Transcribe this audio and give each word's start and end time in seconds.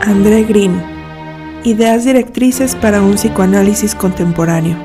André 0.00 0.44
Green. 0.44 0.80
Ideas 1.64 2.04
directrices 2.04 2.76
para 2.76 3.02
un 3.02 3.14
psicoanálisis 3.14 3.94
contemporáneo. 3.94 4.76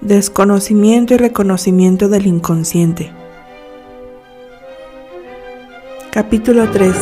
Desconocimiento 0.00 1.14
y 1.14 1.16
reconocimiento 1.16 2.08
del 2.08 2.26
inconsciente. 2.26 3.10
Capítulo 6.12 6.70
3. 6.70 6.94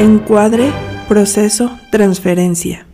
Encuadre, 0.00 0.70
proceso, 1.08 1.70
transferencia. 1.90 2.86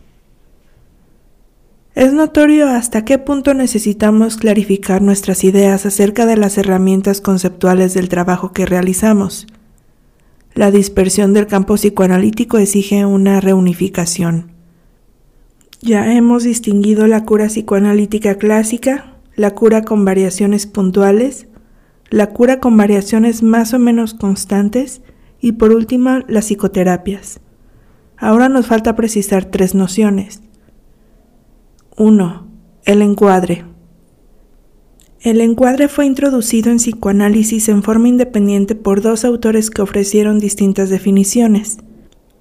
Es 1.95 2.13
notorio 2.13 2.67
hasta 2.67 3.05
qué 3.05 3.17
punto 3.17 3.53
necesitamos 3.53 4.37
clarificar 4.37 5.01
nuestras 5.01 5.43
ideas 5.43 5.85
acerca 5.85 6.25
de 6.25 6.37
las 6.37 6.57
herramientas 6.57 7.21
conceptuales 7.21 7.93
del 7.93 8.09
trabajo 8.09 8.51
que 8.51 8.65
realizamos. 8.65 9.47
La 10.55 10.71
dispersión 10.71 11.33
del 11.33 11.47
campo 11.47 11.75
psicoanalítico 11.75 12.57
exige 12.57 13.05
una 13.05 13.41
reunificación. 13.41 14.53
Ya 15.81 16.13
hemos 16.13 16.45
distinguido 16.45 17.07
la 17.07 17.25
cura 17.25 17.47
psicoanalítica 17.47 18.35
clásica, 18.35 19.17
la 19.35 19.51
cura 19.51 19.81
con 19.81 20.05
variaciones 20.05 20.65
puntuales, 20.65 21.47
la 22.09 22.27
cura 22.27 22.61
con 22.61 22.77
variaciones 22.77 23.43
más 23.43 23.73
o 23.73 23.79
menos 23.79 24.13
constantes 24.13 25.01
y 25.41 25.51
por 25.51 25.73
último 25.73 26.19
las 26.29 26.45
psicoterapias. 26.45 27.41
Ahora 28.15 28.47
nos 28.47 28.67
falta 28.67 28.95
precisar 28.95 29.43
tres 29.43 29.75
nociones. 29.75 30.41
1. 31.97 32.47
El 32.85 33.01
encuadre. 33.01 33.65
El 35.25 35.41
encuadre 35.41 35.87
fue 35.87 36.05
introducido 36.05 36.69
en 36.69 36.77
psicoanálisis 36.77 37.67
en 37.69 37.81
forma 37.81 38.09
independiente 38.09 38.75
por 38.75 39.01
dos 39.01 39.25
autores 39.25 39.71
que 39.71 39.81
ofrecieron 39.81 40.37
distintas 40.37 40.91
definiciones. 40.91 41.79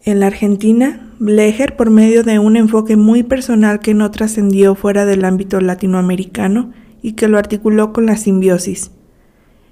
En 0.05 0.21
la 0.21 0.27
Argentina, 0.27 1.11
Blecher, 1.19 1.77
por 1.77 1.89
medio 1.89 2.25
de 2.25 2.39
un 2.39 2.57
enfoque 2.57 2.97
muy 2.97 3.23
personal 3.23 3.81
que 3.81 3.95
no 3.95 4.11
trascendió 4.11 4.75
fuera 4.75 5.07
del 5.07 5.25
ámbito 5.25 5.63
latinoamericano 5.63 6.73
y 7.01 7.13
que 7.13 7.27
lo 7.27 7.39
articuló 7.39 7.95
con 7.95 8.05
la 8.05 8.19
simbiosis. 8.19 8.91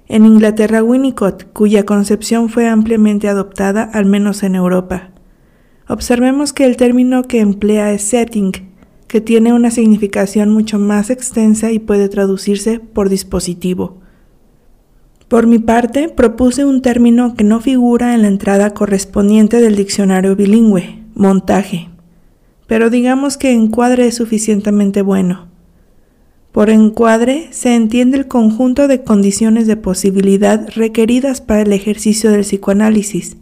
En 0.07 0.25
Inglaterra, 0.25 0.81
Winnicott, 0.81 1.53
cuya 1.53 1.85
concepción 1.85 2.49
fue 2.49 2.67
ampliamente 2.67 3.27
adoptada, 3.27 3.83
al 3.83 4.07
menos 4.07 4.41
en 4.41 4.55
Europa. 4.55 5.11
Observemos 5.87 6.51
que 6.51 6.65
el 6.65 6.77
término 6.77 7.21
que 7.25 7.41
emplea 7.41 7.91
es 7.91 8.01
setting, 8.01 8.72
que 9.13 9.21
tiene 9.21 9.53
una 9.53 9.69
significación 9.69 10.49
mucho 10.49 10.79
más 10.79 11.11
extensa 11.11 11.71
y 11.71 11.77
puede 11.77 12.09
traducirse 12.09 12.79
por 12.79 13.09
dispositivo. 13.09 13.99
Por 15.27 15.45
mi 15.45 15.59
parte, 15.59 16.09
propuse 16.09 16.65
un 16.65 16.81
término 16.81 17.35
que 17.35 17.43
no 17.43 17.61
figura 17.61 18.15
en 18.15 18.23
la 18.23 18.27
entrada 18.27 18.71
correspondiente 18.71 19.61
del 19.61 19.75
diccionario 19.75 20.35
bilingüe, 20.35 21.03
montaje, 21.13 21.89
pero 22.65 22.89
digamos 22.89 23.37
que 23.37 23.51
encuadre 23.51 24.07
es 24.07 24.15
suficientemente 24.15 25.03
bueno. 25.03 25.45
Por 26.51 26.71
encuadre 26.71 27.49
se 27.51 27.75
entiende 27.75 28.17
el 28.17 28.27
conjunto 28.27 28.87
de 28.87 29.03
condiciones 29.03 29.67
de 29.67 29.77
posibilidad 29.77 30.67
requeridas 30.75 31.39
para 31.39 31.61
el 31.61 31.71
ejercicio 31.71 32.31
del 32.31 32.41
psicoanálisis, 32.41 33.37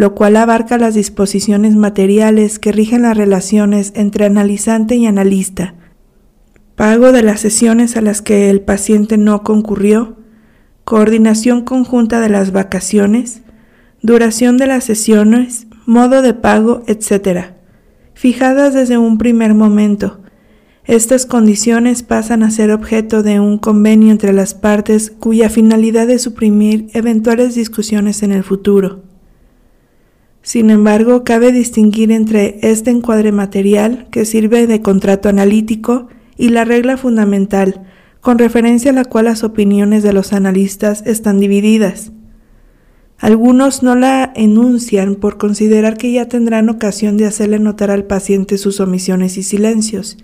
lo 0.00 0.14
cual 0.14 0.36
abarca 0.36 0.78
las 0.78 0.94
disposiciones 0.94 1.76
materiales 1.76 2.58
que 2.58 2.72
rigen 2.72 3.02
las 3.02 3.18
relaciones 3.18 3.92
entre 3.94 4.24
analizante 4.24 4.96
y 4.96 5.04
analista, 5.04 5.74
pago 6.74 7.12
de 7.12 7.22
las 7.22 7.40
sesiones 7.40 7.98
a 7.98 8.00
las 8.00 8.22
que 8.22 8.48
el 8.48 8.62
paciente 8.62 9.18
no 9.18 9.42
concurrió, 9.42 10.16
coordinación 10.86 11.66
conjunta 11.66 12.18
de 12.20 12.30
las 12.30 12.50
vacaciones, 12.50 13.42
duración 14.00 14.56
de 14.56 14.68
las 14.68 14.84
sesiones, 14.84 15.66
modo 15.84 16.22
de 16.22 16.32
pago, 16.32 16.82
etc., 16.86 17.50
fijadas 18.14 18.72
desde 18.72 18.96
un 18.96 19.18
primer 19.18 19.52
momento. 19.52 20.22
Estas 20.86 21.26
condiciones 21.26 22.02
pasan 22.02 22.42
a 22.42 22.50
ser 22.50 22.70
objeto 22.70 23.22
de 23.22 23.38
un 23.38 23.58
convenio 23.58 24.12
entre 24.12 24.32
las 24.32 24.54
partes 24.54 25.10
cuya 25.10 25.50
finalidad 25.50 26.08
es 26.08 26.22
suprimir 26.22 26.86
eventuales 26.94 27.54
discusiones 27.54 28.22
en 28.22 28.32
el 28.32 28.44
futuro. 28.44 29.09
Sin 30.42 30.70
embargo, 30.70 31.22
cabe 31.22 31.52
distinguir 31.52 32.10
entre 32.12 32.58
este 32.62 32.90
encuadre 32.90 33.30
material, 33.30 34.08
que 34.10 34.24
sirve 34.24 34.66
de 34.66 34.80
contrato 34.80 35.28
analítico, 35.28 36.08
y 36.36 36.48
la 36.48 36.64
regla 36.64 36.96
fundamental, 36.96 37.86
con 38.22 38.38
referencia 38.38 38.90
a 38.90 38.94
la 38.94 39.04
cual 39.04 39.26
las 39.26 39.44
opiniones 39.44 40.02
de 40.02 40.14
los 40.14 40.32
analistas 40.32 41.02
están 41.06 41.40
divididas. 41.40 42.12
Algunos 43.18 43.82
no 43.82 43.94
la 43.96 44.32
enuncian 44.34 45.16
por 45.16 45.36
considerar 45.36 45.98
que 45.98 46.10
ya 46.10 46.26
tendrán 46.26 46.70
ocasión 46.70 47.18
de 47.18 47.26
hacerle 47.26 47.58
notar 47.58 47.90
al 47.90 48.04
paciente 48.04 48.56
sus 48.56 48.80
omisiones 48.80 49.36
y 49.36 49.42
silencios, 49.42 50.16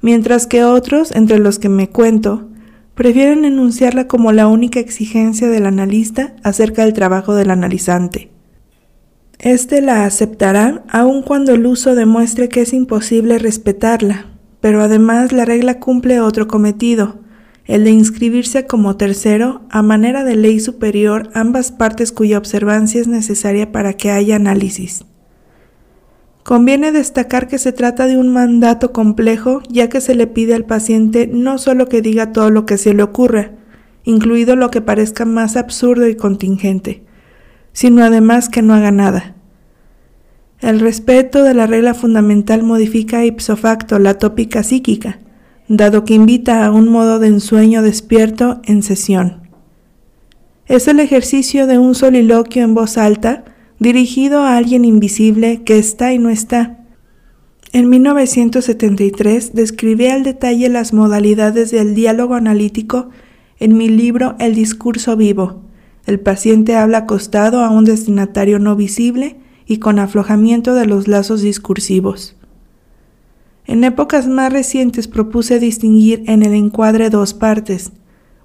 mientras 0.00 0.48
que 0.48 0.64
otros, 0.64 1.12
entre 1.12 1.38
los 1.38 1.60
que 1.60 1.68
me 1.68 1.88
cuento, 1.88 2.48
prefieren 2.96 3.44
enunciarla 3.44 4.08
como 4.08 4.32
la 4.32 4.48
única 4.48 4.80
exigencia 4.80 5.48
del 5.48 5.66
analista 5.66 6.34
acerca 6.42 6.84
del 6.84 6.94
trabajo 6.94 7.36
del 7.36 7.52
analizante. 7.52 8.31
Este 9.42 9.80
la 9.80 10.04
aceptará 10.04 10.84
aun 10.88 11.22
cuando 11.22 11.52
el 11.52 11.66
uso 11.66 11.96
demuestre 11.96 12.48
que 12.48 12.60
es 12.60 12.72
imposible 12.72 13.40
respetarla, 13.40 14.26
pero 14.60 14.80
además 14.82 15.32
la 15.32 15.44
regla 15.44 15.80
cumple 15.80 16.20
otro 16.20 16.46
cometido, 16.46 17.18
el 17.64 17.82
de 17.82 17.90
inscribirse 17.90 18.68
como 18.68 18.96
tercero 18.96 19.62
a 19.68 19.82
manera 19.82 20.22
de 20.22 20.36
ley 20.36 20.60
superior 20.60 21.28
ambas 21.34 21.72
partes 21.72 22.12
cuya 22.12 22.38
observancia 22.38 23.00
es 23.00 23.08
necesaria 23.08 23.72
para 23.72 23.94
que 23.94 24.12
haya 24.12 24.36
análisis. 24.36 25.04
Conviene 26.44 26.92
destacar 26.92 27.48
que 27.48 27.58
se 27.58 27.72
trata 27.72 28.06
de 28.06 28.18
un 28.18 28.32
mandato 28.32 28.92
complejo 28.92 29.60
ya 29.68 29.88
que 29.88 30.00
se 30.00 30.14
le 30.14 30.28
pide 30.28 30.54
al 30.54 30.66
paciente 30.66 31.26
no 31.26 31.58
solo 31.58 31.88
que 31.88 32.00
diga 32.00 32.30
todo 32.30 32.50
lo 32.50 32.64
que 32.64 32.78
se 32.78 32.94
le 32.94 33.02
ocurra, 33.02 33.50
incluido 34.04 34.54
lo 34.54 34.70
que 34.70 34.82
parezca 34.82 35.24
más 35.24 35.56
absurdo 35.56 36.06
y 36.06 36.14
contingente, 36.14 37.02
sino 37.72 38.04
además 38.04 38.48
que 38.48 38.62
no 38.62 38.74
haga 38.74 38.90
nada. 38.90 39.34
El 40.60 40.78
respeto 40.78 41.42
de 41.42 41.54
la 41.54 41.66
regla 41.66 41.94
fundamental 41.94 42.62
modifica 42.62 43.24
ipso 43.24 43.56
facto 43.56 43.98
la 43.98 44.14
tópica 44.14 44.62
psíquica, 44.62 45.18
dado 45.68 46.04
que 46.04 46.14
invita 46.14 46.64
a 46.64 46.70
un 46.70 46.88
modo 46.88 47.18
de 47.18 47.28
ensueño 47.28 47.82
despierto 47.82 48.60
en 48.64 48.82
sesión. 48.82 49.48
Es 50.66 50.86
el 50.86 51.00
ejercicio 51.00 51.66
de 51.66 51.78
un 51.78 51.94
soliloquio 51.94 52.62
en 52.62 52.74
voz 52.74 52.96
alta 52.96 53.44
dirigido 53.78 54.42
a 54.42 54.56
alguien 54.56 54.84
invisible 54.84 55.62
que 55.64 55.78
está 55.78 56.12
y 56.12 56.18
no 56.18 56.30
está. 56.30 56.78
En 57.72 57.88
1973 57.88 59.54
describí 59.54 60.06
al 60.06 60.22
detalle 60.22 60.68
las 60.68 60.92
modalidades 60.92 61.70
del 61.70 61.94
diálogo 61.94 62.34
analítico 62.34 63.10
en 63.58 63.76
mi 63.76 63.88
libro 63.88 64.36
El 64.38 64.54
discurso 64.54 65.16
vivo, 65.16 65.62
el 66.06 66.20
paciente 66.20 66.76
habla 66.76 66.98
acostado 66.98 67.64
a 67.64 67.70
un 67.70 67.84
destinatario 67.84 68.58
no 68.58 68.76
visible 68.76 69.36
y 69.66 69.78
con 69.78 69.98
aflojamiento 69.98 70.74
de 70.74 70.86
los 70.86 71.08
lazos 71.08 71.42
discursivos. 71.42 72.36
En 73.66 73.84
épocas 73.84 74.26
más 74.26 74.52
recientes 74.52 75.06
propuse 75.06 75.60
distinguir 75.60 76.24
en 76.26 76.42
el 76.42 76.54
encuadre 76.54 77.10
dos 77.10 77.32
partes, 77.32 77.92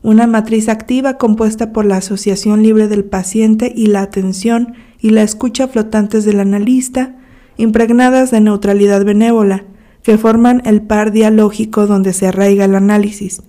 una 0.03 0.27
matriz 0.27 0.69
activa 0.69 1.17
compuesta 1.17 1.73
por 1.73 1.85
la 1.85 1.97
asociación 1.97 2.61
libre 2.61 2.87
del 2.87 3.03
paciente 3.03 3.73
y 3.75 3.87
la 3.87 4.01
atención 4.01 4.75
y 4.99 5.09
la 5.09 5.23
escucha 5.23 5.67
flotantes 5.67 6.23
del 6.23 6.39
analista, 6.39 7.15
impregnadas 7.57 8.29
de 8.29 8.39
neutralidad 8.39 9.03
benévola, 9.03 9.65
que 10.03 10.17
forman 10.17 10.61
el 10.65 10.83
par 10.83 11.11
dialógico 11.11 11.87
donde 11.87 12.13
se 12.13 12.27
arraiga 12.27 12.65
el 12.65 12.75
análisis, 12.75 13.41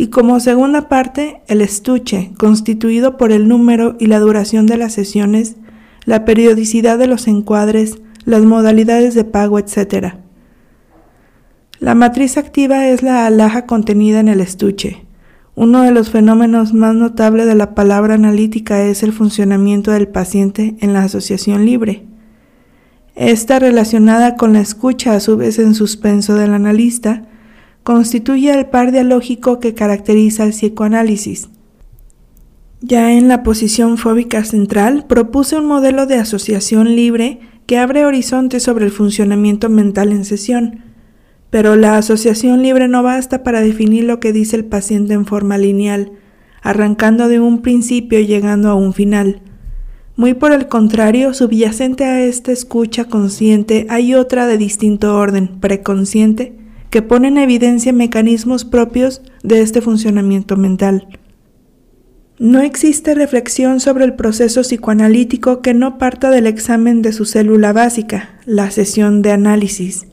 y 0.00 0.06
como 0.08 0.38
segunda 0.38 0.88
parte 0.88 1.42
el 1.48 1.60
estuche, 1.60 2.30
constituido 2.38 3.16
por 3.16 3.32
el 3.32 3.48
número 3.48 3.96
y 3.98 4.06
la 4.06 4.20
duración 4.20 4.66
de 4.66 4.76
las 4.76 4.92
sesiones, 4.92 5.56
la 6.04 6.24
periodicidad 6.24 6.98
de 6.98 7.08
los 7.08 7.26
encuadres, 7.26 7.98
las 8.24 8.42
modalidades 8.42 9.14
de 9.16 9.24
pago, 9.24 9.58
etc. 9.58 10.14
La 11.80 11.96
matriz 11.96 12.38
activa 12.38 12.86
es 12.86 13.02
la 13.02 13.26
alhaja 13.26 13.66
contenida 13.66 14.20
en 14.20 14.28
el 14.28 14.40
estuche. 14.40 15.04
Uno 15.56 15.82
de 15.82 15.90
los 15.90 16.10
fenómenos 16.10 16.72
más 16.72 16.94
notables 16.94 17.46
de 17.46 17.56
la 17.56 17.74
palabra 17.74 18.14
analítica 18.14 18.84
es 18.84 19.02
el 19.02 19.12
funcionamiento 19.12 19.90
del 19.90 20.06
paciente 20.06 20.76
en 20.80 20.92
la 20.92 21.02
asociación 21.02 21.66
libre. 21.66 22.06
Esta 23.16 23.58
relacionada 23.58 24.36
con 24.36 24.52
la 24.52 24.60
escucha 24.60 25.14
a 25.14 25.20
su 25.20 25.36
vez 25.36 25.58
en 25.58 25.74
suspenso 25.74 26.36
del 26.36 26.54
analista, 26.54 27.24
constituye 27.88 28.50
el 28.50 28.66
par 28.66 28.92
dialógico 28.92 29.60
que 29.60 29.72
caracteriza 29.72 30.44
el 30.44 30.50
psicoanálisis. 30.50 31.48
Ya 32.82 33.14
en 33.14 33.28
la 33.28 33.42
posición 33.42 33.96
fóbica 33.96 34.44
central 34.44 35.06
propuse 35.08 35.56
un 35.56 35.64
modelo 35.64 36.04
de 36.04 36.16
asociación 36.16 36.94
libre 36.94 37.40
que 37.64 37.78
abre 37.78 38.04
horizontes 38.04 38.62
sobre 38.62 38.84
el 38.84 38.90
funcionamiento 38.90 39.70
mental 39.70 40.12
en 40.12 40.26
sesión, 40.26 40.80
pero 41.48 41.76
la 41.76 41.96
asociación 41.96 42.62
libre 42.62 42.88
no 42.88 43.02
basta 43.02 43.42
para 43.42 43.62
definir 43.62 44.04
lo 44.04 44.20
que 44.20 44.34
dice 44.34 44.56
el 44.56 44.66
paciente 44.66 45.14
en 45.14 45.24
forma 45.24 45.56
lineal, 45.56 46.12
arrancando 46.60 47.26
de 47.26 47.40
un 47.40 47.62
principio 47.62 48.20
y 48.20 48.26
llegando 48.26 48.68
a 48.68 48.74
un 48.74 48.92
final. 48.92 49.40
Muy 50.14 50.34
por 50.34 50.52
el 50.52 50.68
contrario, 50.68 51.32
subyacente 51.32 52.04
a 52.04 52.22
esta 52.22 52.52
escucha 52.52 53.06
consciente 53.06 53.86
hay 53.88 54.14
otra 54.14 54.46
de 54.46 54.58
distinto 54.58 55.16
orden, 55.16 55.58
preconsciente, 55.58 56.57
que 56.90 57.02
pone 57.02 57.28
en 57.28 57.38
evidencia 57.38 57.92
mecanismos 57.92 58.64
propios 58.64 59.22
de 59.42 59.60
este 59.60 59.80
funcionamiento 59.80 60.56
mental. 60.56 61.06
No 62.38 62.60
existe 62.60 63.14
reflexión 63.14 63.80
sobre 63.80 64.04
el 64.04 64.14
proceso 64.14 64.60
psicoanalítico 64.62 65.60
que 65.60 65.74
no 65.74 65.98
parta 65.98 66.30
del 66.30 66.46
examen 66.46 67.02
de 67.02 67.12
su 67.12 67.24
célula 67.24 67.72
básica, 67.72 68.38
la 68.46 68.70
sesión 68.70 69.22
de 69.22 69.32
análisis. 69.32 70.06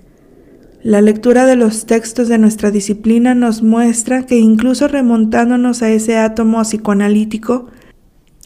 La 0.81 1.01
lectura 1.01 1.45
de 1.45 1.56
los 1.56 1.86
textos 1.86 2.27
de 2.27 2.38
nuestra 2.38 2.72
disciplina 2.72 3.36
nos 3.36 3.62
muestra 3.62 4.25
que 4.25 4.38
incluso 4.38 4.88
remontándonos 4.88 5.81
a 5.81 5.89
ese 5.89 6.18
átomo 6.18 6.62
psicoanalítico, 6.62 7.68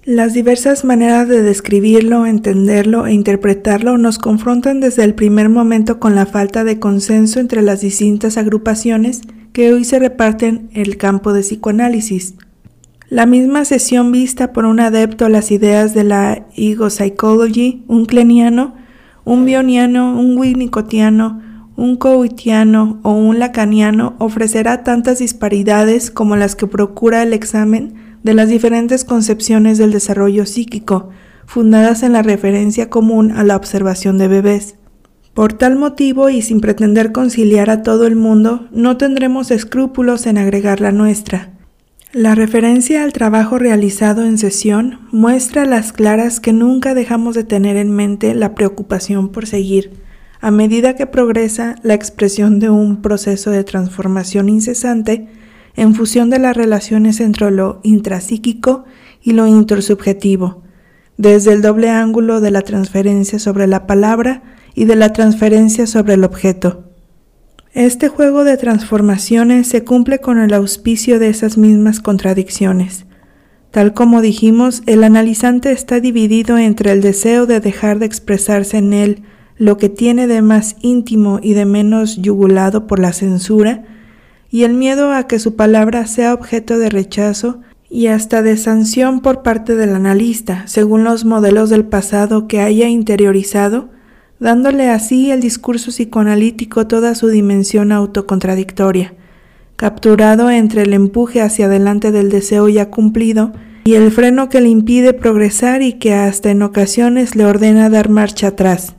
las 0.09 0.33
diversas 0.33 0.85
maneras 0.85 1.27
de 1.27 1.43
describirlo, 1.43 2.25
entenderlo 2.25 3.05
e 3.05 3.13
interpretarlo 3.13 3.99
nos 3.99 4.17
confrontan 4.17 4.79
desde 4.79 5.03
el 5.03 5.13
primer 5.13 5.49
momento 5.49 5.99
con 5.99 6.15
la 6.15 6.25
falta 6.25 6.63
de 6.63 6.79
consenso 6.79 7.39
entre 7.39 7.61
las 7.61 7.81
distintas 7.81 8.35
agrupaciones 8.35 9.21
que 9.53 9.71
hoy 9.71 9.85
se 9.85 9.99
reparten 9.99 10.71
el 10.73 10.97
campo 10.97 11.31
de 11.31 11.41
psicoanálisis. 11.41 12.33
La 13.07 13.27
misma 13.27 13.65
sesión 13.65 14.11
vista 14.11 14.51
por 14.51 14.65
un 14.65 14.79
adepto 14.79 15.25
a 15.25 15.29
las 15.29 15.51
ideas 15.51 15.93
de 15.93 16.05
la 16.05 16.47
ego 16.57 16.89
psychology, 16.89 17.83
un 17.87 18.05
cleniano, 18.05 18.73
un 19.25 19.45
bioniano, 19.45 20.19
un 20.19 20.39
winnicottiano, 20.39 21.39
un 21.75 21.97
coitiano 21.97 22.99
o 23.03 23.11
un 23.11 23.37
lacaniano 23.37 24.15
ofrecerá 24.17 24.83
tantas 24.83 25.19
disparidades 25.19 26.09
como 26.09 26.35
las 26.35 26.55
que 26.55 26.65
procura 26.65 27.21
el 27.21 27.31
examen 27.31 28.08
de 28.23 28.33
las 28.33 28.49
diferentes 28.49 29.05
concepciones 29.05 29.77
del 29.77 29.91
desarrollo 29.91 30.45
psíquico, 30.45 31.09
fundadas 31.45 32.03
en 32.03 32.13
la 32.13 32.21
referencia 32.21 32.89
común 32.89 33.31
a 33.31 33.43
la 33.43 33.55
observación 33.55 34.17
de 34.17 34.27
bebés. 34.27 34.75
Por 35.33 35.53
tal 35.53 35.77
motivo 35.77 36.29
y 36.29 36.41
sin 36.41 36.59
pretender 36.59 37.11
conciliar 37.11 37.69
a 37.69 37.81
todo 37.81 38.05
el 38.05 38.15
mundo, 38.15 38.67
no 38.71 38.97
tendremos 38.97 39.51
escrúpulos 39.51 40.27
en 40.27 40.37
agregar 40.37 40.81
la 40.81 40.91
nuestra. 40.91 41.53
La 42.11 42.33
referencia 42.33 43.03
al 43.03 43.13
trabajo 43.13 43.59
realizado 43.59 44.25
en 44.25 44.39
sesión 44.39 44.99
muestra 45.11 45.65
las 45.65 45.93
claras 45.93 46.39
que 46.39 46.53
nunca 46.53 46.95
dejamos 46.95 47.35
de 47.35 47.43
tener 47.43 47.77
en 47.77 47.91
mente 47.91 48.33
la 48.33 48.55
preocupación 48.55 49.29
por 49.29 49.45
seguir, 49.45 49.91
a 50.41 50.51
medida 50.51 50.95
que 50.95 51.05
progresa 51.05 51.75
la 51.83 51.93
expresión 51.93 52.59
de 52.59 52.69
un 52.71 53.01
proceso 53.01 53.51
de 53.51 53.63
transformación 53.63 54.49
incesante 54.49 55.27
en 55.75 55.95
función 55.95 56.29
de 56.29 56.39
las 56.39 56.55
relaciones 56.55 57.19
entre 57.19 57.51
lo 57.51 57.79
intrapsíquico 57.83 58.85
y 59.21 59.33
lo 59.33 59.47
intersubjetivo, 59.47 60.63
desde 61.17 61.53
el 61.53 61.61
doble 61.61 61.89
ángulo 61.89 62.41
de 62.41 62.51
la 62.51 62.61
transferencia 62.61 63.39
sobre 63.39 63.67
la 63.67 63.87
palabra 63.87 64.43
y 64.75 64.85
de 64.85 64.95
la 64.95 65.13
transferencia 65.13 65.87
sobre 65.87 66.13
el 66.13 66.23
objeto. 66.23 66.85
Este 67.73 68.07
juego 68.07 68.43
de 68.43 68.57
transformaciones 68.57 69.67
se 69.67 69.83
cumple 69.83 70.19
con 70.19 70.39
el 70.39 70.53
auspicio 70.53 71.19
de 71.19 71.29
esas 71.29 71.57
mismas 71.57 71.99
contradicciones. 71.99 73.05
Tal 73.71 73.93
como 73.93 74.21
dijimos, 74.21 74.81
el 74.87 75.03
analizante 75.03 75.71
está 75.71 75.99
dividido 75.99 76.57
entre 76.57 76.91
el 76.91 77.01
deseo 77.01 77.45
de 77.45 77.59
dejar 77.59 77.99
de 77.99 78.07
expresarse 78.07 78.77
en 78.77 78.93
él 78.93 79.23
lo 79.57 79.77
que 79.77 79.89
tiene 79.89 80.25
de 80.25 80.41
más 80.41 80.77
íntimo 80.81 81.39
y 81.43 81.53
de 81.53 81.65
menos 81.65 82.15
yugulado 82.15 82.87
por 82.87 82.97
la 82.97 83.13
censura, 83.13 83.83
y 84.51 84.63
el 84.63 84.73
miedo 84.73 85.13
a 85.13 85.27
que 85.27 85.39
su 85.39 85.55
palabra 85.55 86.07
sea 86.07 86.33
objeto 86.33 86.79
de 86.79 86.89
rechazo 86.89 87.59
y 87.89 88.07
hasta 88.07 88.41
de 88.41 88.57
sanción 88.57 89.21
por 89.21 89.41
parte 89.41 89.75
del 89.75 89.95
analista, 89.95 90.63
según 90.67 91.03
los 91.03 91.25
modelos 91.25 91.69
del 91.69 91.85
pasado 91.85 92.47
que 92.47 92.61
haya 92.61 92.87
interiorizado, 92.87 93.89
dándole 94.39 94.89
así 94.89 95.31
el 95.31 95.41
discurso 95.41 95.91
psicoanalítico 95.91 96.87
toda 96.87 97.15
su 97.15 97.27
dimensión 97.27 97.91
autocontradictoria, 97.91 99.13
capturado 99.75 100.49
entre 100.49 100.83
el 100.83 100.93
empuje 100.93 101.41
hacia 101.41 101.65
adelante 101.65 102.11
del 102.11 102.29
deseo 102.29 102.69
ya 102.69 102.89
cumplido 102.89 103.53
y 103.85 103.95
el 103.95 104.11
freno 104.11 104.49
que 104.49 104.61
le 104.61 104.69
impide 104.69 105.13
progresar 105.13 105.81
y 105.81 105.93
que 105.93 106.13
hasta 106.13 106.51
en 106.51 106.61
ocasiones 106.61 107.35
le 107.35 107.45
ordena 107.45 107.89
dar 107.89 108.09
marcha 108.09 108.47
atrás. 108.47 108.95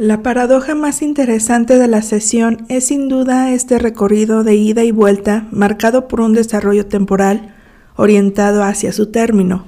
La 0.00 0.22
paradoja 0.22 0.74
más 0.74 1.02
interesante 1.02 1.78
de 1.78 1.86
la 1.86 2.00
sesión 2.00 2.64
es 2.70 2.86
sin 2.86 3.10
duda 3.10 3.52
este 3.52 3.78
recorrido 3.78 4.44
de 4.44 4.54
ida 4.54 4.82
y 4.82 4.92
vuelta 4.92 5.46
marcado 5.50 6.08
por 6.08 6.22
un 6.22 6.32
desarrollo 6.32 6.86
temporal 6.86 7.54
orientado 7.96 8.64
hacia 8.64 8.94
su 8.94 9.10
término, 9.10 9.66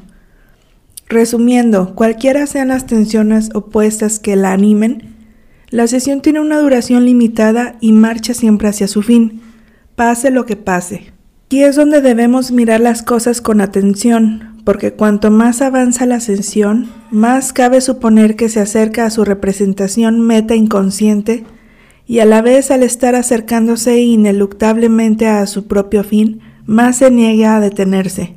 Resumiendo, 1.07 1.95
cualquiera 1.95 2.47
sean 2.47 2.69
las 2.69 2.87
tensiones 2.87 3.51
opuestas 3.53 4.19
que 4.19 4.35
la 4.35 4.55
animen, 4.55 5.17
la 5.69 5.87
sesión 5.87 6.23
tiene 6.23 6.41
una 6.41 6.61
duración 6.61 7.05
limitada 7.05 7.77
y 7.83 7.93
marcha 7.93 8.33
siempre 8.33 8.69
hacia 8.69 8.89
su 8.89 9.03
fin, 9.03 9.43
pase 9.97 10.31
lo 10.31 10.47
que 10.47 10.57
pase. 10.57 11.13
Aquí 11.45 11.63
es 11.63 11.77
donde 11.77 12.01
debemos 12.01 12.53
mirar 12.53 12.81
las 12.81 13.03
cosas 13.03 13.43
con 13.43 13.61
atención, 13.61 14.52
porque 14.65 14.93
cuanto 14.93 15.31
más 15.31 15.61
avanza 15.61 16.07
la 16.07 16.21
sesión, 16.21 16.89
más 17.11 17.53
cabe 17.53 17.81
suponer 17.81 18.37
que 18.37 18.49
se 18.49 18.61
acerca 18.61 19.07
a 19.07 19.11
su 19.11 19.25
representación 19.25 20.21
meta 20.21 20.55
inconsciente 20.55 21.45
y 22.07 22.21
a 22.21 22.25
la 22.25 22.43
vez 22.43 22.71
al 22.71 22.83
estar 22.83 23.15
acercándose 23.15 24.01
ineluctablemente 24.01 25.27
a 25.27 25.47
su 25.47 25.67
propio 25.67 26.05
fin, 26.05 26.41
más 26.67 26.97
se 26.97 27.11
niega 27.11 27.57
a 27.57 27.61
detenerse. 27.61 28.35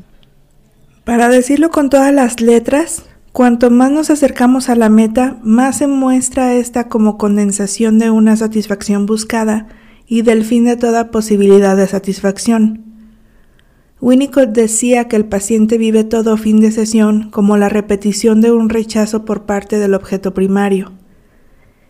Para 1.04 1.30
decirlo 1.30 1.70
con 1.70 1.90
todas 1.90 2.14
las 2.14 2.42
letras, 2.42 3.04
cuanto 3.32 3.70
más 3.70 3.92
nos 3.92 4.10
acercamos 4.10 4.70
a 4.70 4.76
la 4.76 4.90
meta, 4.90 5.38
más 5.44 5.78
se 5.78 5.88
muestra 5.88 6.54
esta 6.54 6.88
como 6.88 7.18
condensación 7.18 8.00
de 8.00 8.10
una 8.10 8.36
satisfacción 8.36 9.06
buscada 9.06 9.68
y 10.08 10.24
del 10.24 10.44
fin 10.44 10.66
de 10.66 10.78
toda 10.78 11.12
posibilidad 11.12 11.78
de 11.78 11.88
satisfacción. 11.88 12.95
Winnicott 14.02 14.50
decía 14.50 15.08
que 15.08 15.16
el 15.16 15.26
paciente 15.26 15.78
vive 15.78 16.04
todo 16.04 16.36
fin 16.36 16.60
de 16.60 16.72
sesión 16.72 17.30
como 17.32 17.56
la 17.56 17.70
repetición 17.70 18.42
de 18.42 18.52
un 18.52 18.68
rechazo 18.68 19.24
por 19.24 19.46
parte 19.46 19.80
del 19.80 19.94
objeto 19.94 20.34
primario. 20.34 20.92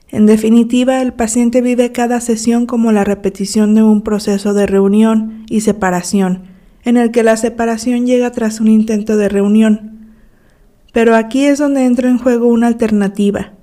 En 0.10 0.28
definitiva, 0.28 1.02
el 1.02 1.14
paciente 1.14 1.62
vive 1.62 1.92
cada 1.92 2.22
sesión 2.22 2.68
como 2.68 2.92
la 2.92 3.04
repetición 3.04 3.74
de 3.74 3.82
un 3.82 4.04
proceso 4.04 4.54
de 4.54 4.68
reunión 4.68 5.46
y 5.50 5.62
separación, 5.62 6.44
en 6.84 6.98
el 6.98 7.10
que 7.10 7.24
la 7.24 7.38
separación 7.38 8.06
llega 8.06 8.32
tras 8.32 8.60
un 8.60 8.68
intento 8.68 9.18
de 9.18 9.28
reunión. 9.28 10.14
Pero 10.94 11.16
aquí 11.16 11.46
es 11.46 11.58
donde 11.58 11.86
entra 11.86 12.08
en 12.08 12.20
juego 12.20 12.48
una 12.48 12.68
alternativa. 12.68 13.54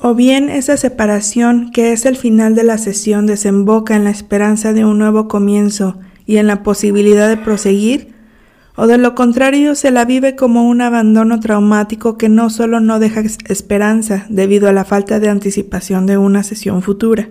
O 0.00 0.14
bien 0.14 0.48
esa 0.48 0.78
separación, 0.78 1.70
que 1.70 1.92
es 1.92 2.06
el 2.06 2.16
final 2.16 2.54
de 2.54 2.64
la 2.64 2.78
sesión, 2.78 3.26
desemboca 3.26 3.94
en 3.94 4.04
la 4.04 4.10
esperanza 4.10 4.72
de 4.72 4.86
un 4.86 4.98
nuevo 4.98 5.28
comienzo 5.28 5.98
y 6.28 6.36
en 6.36 6.46
la 6.46 6.62
posibilidad 6.62 7.26
de 7.26 7.38
proseguir, 7.38 8.12
o 8.76 8.86
de 8.86 8.98
lo 8.98 9.14
contrario 9.14 9.74
se 9.74 9.90
la 9.90 10.04
vive 10.04 10.36
como 10.36 10.68
un 10.68 10.82
abandono 10.82 11.40
traumático 11.40 12.18
que 12.18 12.28
no 12.28 12.50
solo 12.50 12.80
no 12.80 12.98
deja 12.98 13.22
esperanza 13.48 14.26
debido 14.28 14.68
a 14.68 14.74
la 14.74 14.84
falta 14.84 15.20
de 15.20 15.30
anticipación 15.30 16.04
de 16.04 16.18
una 16.18 16.42
sesión 16.42 16.82
futura, 16.82 17.30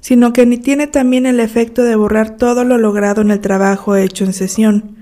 sino 0.00 0.32
que 0.32 0.46
ni 0.46 0.56
tiene 0.56 0.86
también 0.86 1.26
el 1.26 1.40
efecto 1.40 1.82
de 1.82 1.94
borrar 1.94 2.38
todo 2.38 2.64
lo 2.64 2.78
logrado 2.78 3.20
en 3.20 3.30
el 3.30 3.40
trabajo 3.40 3.96
hecho 3.96 4.24
en 4.24 4.32
sesión. 4.32 4.96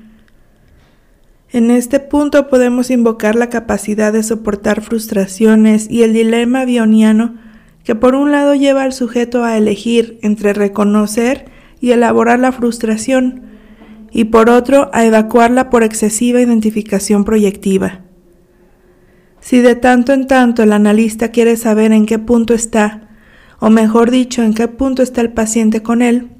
En 1.52 1.70
este 1.70 2.00
punto 2.00 2.48
podemos 2.48 2.90
invocar 2.90 3.36
la 3.36 3.48
capacidad 3.48 4.12
de 4.12 4.24
soportar 4.24 4.80
frustraciones 4.80 5.88
y 5.88 6.02
el 6.02 6.14
dilema 6.14 6.64
bioniano 6.64 7.36
que 7.84 7.94
por 7.94 8.16
un 8.16 8.32
lado 8.32 8.56
lleva 8.56 8.82
al 8.82 8.92
sujeto 8.92 9.44
a 9.44 9.56
elegir 9.56 10.18
entre 10.22 10.52
reconocer 10.52 11.59
y 11.80 11.92
elaborar 11.92 12.38
la 12.38 12.52
frustración, 12.52 13.42
y 14.12 14.24
por 14.24 14.50
otro 14.50 14.90
a 14.92 15.04
evacuarla 15.04 15.70
por 15.70 15.82
excesiva 15.82 16.40
identificación 16.40 17.24
proyectiva. 17.24 18.00
Si 19.40 19.60
de 19.60 19.74
tanto 19.74 20.12
en 20.12 20.26
tanto 20.26 20.62
el 20.62 20.72
analista 20.72 21.30
quiere 21.30 21.56
saber 21.56 21.92
en 21.92 22.06
qué 22.06 22.18
punto 22.18 22.54
está, 22.54 23.08
o 23.58 23.70
mejor 23.70 24.10
dicho, 24.10 24.42
en 24.42 24.54
qué 24.54 24.68
punto 24.68 25.02
está 25.02 25.20
el 25.20 25.32
paciente 25.32 25.82
con 25.82 26.02
él, 26.02 26.30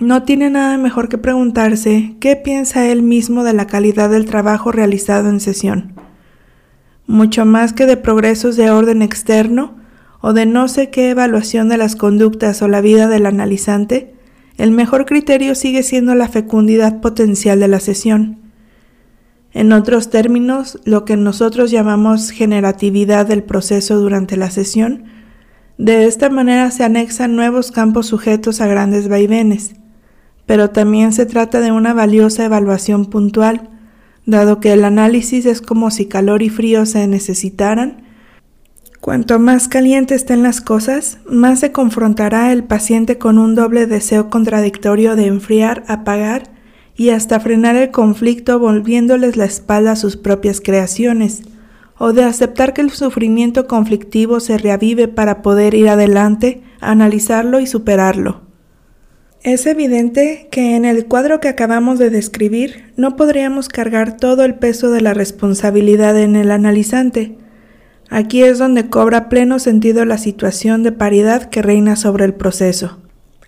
no 0.00 0.22
tiene 0.22 0.48
nada 0.48 0.78
mejor 0.78 1.08
que 1.08 1.18
preguntarse 1.18 2.14
qué 2.20 2.36
piensa 2.36 2.86
él 2.86 3.02
mismo 3.02 3.42
de 3.42 3.52
la 3.52 3.66
calidad 3.66 4.10
del 4.10 4.26
trabajo 4.26 4.70
realizado 4.70 5.28
en 5.28 5.40
sesión. 5.40 5.94
Mucho 7.06 7.44
más 7.44 7.72
que 7.72 7.86
de 7.86 7.96
progresos 7.96 8.56
de 8.56 8.70
orden 8.70 9.02
externo 9.02 9.76
o 10.20 10.32
de 10.32 10.46
no 10.46 10.68
sé 10.68 10.90
qué 10.90 11.10
evaluación 11.10 11.68
de 11.68 11.78
las 11.78 11.96
conductas 11.96 12.62
o 12.62 12.68
la 12.68 12.80
vida 12.80 13.08
del 13.08 13.26
analizante, 13.26 14.14
el 14.58 14.70
mejor 14.70 15.06
criterio 15.06 15.54
sigue 15.54 15.82
siendo 15.82 16.14
la 16.14 16.28
fecundidad 16.28 17.00
potencial 17.00 17.58
de 17.60 17.68
la 17.68 17.80
sesión. 17.80 18.38
En 19.54 19.72
otros 19.72 20.10
términos, 20.10 20.78
lo 20.84 21.06
que 21.06 21.16
nosotros 21.16 21.70
llamamos 21.70 22.30
generatividad 22.30 23.24
del 23.24 23.42
proceso 23.42 23.98
durante 23.98 24.36
la 24.36 24.50
sesión 24.50 25.04
de 25.78 26.06
esta 26.06 26.28
manera 26.28 26.72
se 26.72 26.82
anexan 26.82 27.36
nuevos 27.36 27.70
campos 27.70 28.08
sujetos 28.08 28.60
a 28.60 28.66
grandes 28.66 29.08
vaivenes, 29.08 29.76
pero 30.44 30.70
también 30.70 31.12
se 31.12 31.24
trata 31.24 31.60
de 31.60 31.70
una 31.70 31.94
valiosa 31.94 32.44
evaluación 32.44 33.06
puntual, 33.06 33.70
dado 34.26 34.58
que 34.58 34.72
el 34.72 34.84
análisis 34.84 35.46
es 35.46 35.62
como 35.62 35.92
si 35.92 36.06
calor 36.06 36.42
y 36.42 36.48
frío 36.48 36.84
se 36.84 37.06
necesitaran. 37.06 38.07
Cuanto 39.00 39.38
más 39.38 39.68
caliente 39.68 40.14
estén 40.14 40.42
las 40.42 40.60
cosas, 40.60 41.18
más 41.28 41.60
se 41.60 41.70
confrontará 41.70 42.52
el 42.52 42.64
paciente 42.64 43.16
con 43.16 43.38
un 43.38 43.54
doble 43.54 43.86
deseo 43.86 44.28
contradictorio 44.28 45.14
de 45.14 45.26
enfriar, 45.26 45.84
apagar 45.86 46.50
y 46.96 47.10
hasta 47.10 47.38
frenar 47.38 47.76
el 47.76 47.92
conflicto 47.92 48.58
volviéndoles 48.58 49.36
la 49.36 49.44
espalda 49.44 49.92
a 49.92 49.96
sus 49.96 50.16
propias 50.16 50.60
creaciones, 50.60 51.42
o 51.96 52.12
de 52.12 52.24
aceptar 52.24 52.74
que 52.74 52.80
el 52.80 52.90
sufrimiento 52.90 53.68
conflictivo 53.68 54.40
se 54.40 54.58
reavive 54.58 55.06
para 55.06 55.42
poder 55.42 55.74
ir 55.74 55.88
adelante, 55.88 56.62
analizarlo 56.80 57.60
y 57.60 57.68
superarlo. 57.68 58.42
Es 59.42 59.66
evidente 59.66 60.48
que 60.50 60.74
en 60.74 60.84
el 60.84 61.06
cuadro 61.06 61.38
que 61.38 61.46
acabamos 61.46 62.00
de 62.00 62.10
describir 62.10 62.92
no 62.96 63.14
podríamos 63.14 63.68
cargar 63.68 64.16
todo 64.16 64.44
el 64.44 64.56
peso 64.56 64.90
de 64.90 65.00
la 65.00 65.14
responsabilidad 65.14 66.18
en 66.18 66.34
el 66.34 66.50
analizante. 66.50 67.38
Aquí 68.10 68.42
es 68.42 68.58
donde 68.58 68.88
cobra 68.88 69.28
pleno 69.28 69.58
sentido 69.58 70.04
la 70.04 70.18
situación 70.18 70.82
de 70.82 70.92
paridad 70.92 71.44
que 71.50 71.62
reina 71.62 71.94
sobre 71.94 72.24
el 72.24 72.34
proceso. 72.34 72.98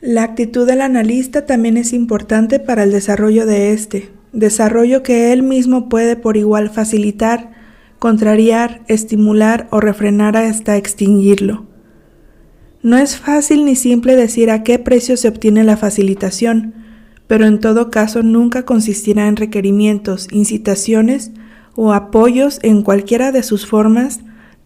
La 0.01 0.23
actitud 0.23 0.67
del 0.67 0.83
analista 0.83 1.47
también 1.47 1.77
es 1.77 1.93
importante 1.93 2.61
para 2.61 2.83
el 2.83 2.93
desarrollo 2.93 3.47
de 3.47 3.73
éste, 3.73 4.11
desarrollo 4.33 5.03
que 5.03 5.33
él 5.33 5.43
mismo 5.43 5.89
puede 5.89 6.17
por 6.17 6.37
igual 6.37 6.71
facilitar, 6.71 7.51
contrariar, 7.99 8.83
estimular 8.87 9.67
o 9.71 9.81
refrenar 9.81 10.37
hasta 10.37 10.77
extinguirlo. 10.77 11.67
No 12.83 12.97
es 12.97 13.19
fácil 13.19 13.67
ni 13.67 13.77
simple 13.77 14.17
decir 14.17 14.51
a 14.51 14.63
qué 14.63 14.79
precio 14.79 15.17
se 15.19 15.29
obtiene 15.29 15.65
la 15.65 15.77
facilitación, 15.77 16.75
pero 17.27 17.47
en 17.47 17.61
todo 17.61 17.91
caso 17.91 18.23
nunca 18.23 18.65
consistirá 18.65 19.29
en 19.29 19.37
requerimientos, 19.37 20.29
incitaciones 20.33 21.31
o 21.77 21.93
apoyos 21.93 22.59
en 22.63 22.83
cualquiera 22.83 23.33
de 23.33 23.43
sus 23.43 23.67
formas 23.67 24.21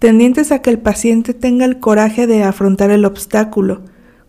tendientes 0.05 0.53
a 0.53 0.61
que 0.61 0.69
el 0.69 0.81
paciente 0.81 1.33
tenga 1.33 1.65
el 1.65 1.81
coraje 1.81 2.27
de 2.27 2.43
afrontar 2.43 2.91
el 2.91 3.07
obstáculo, 3.07 3.81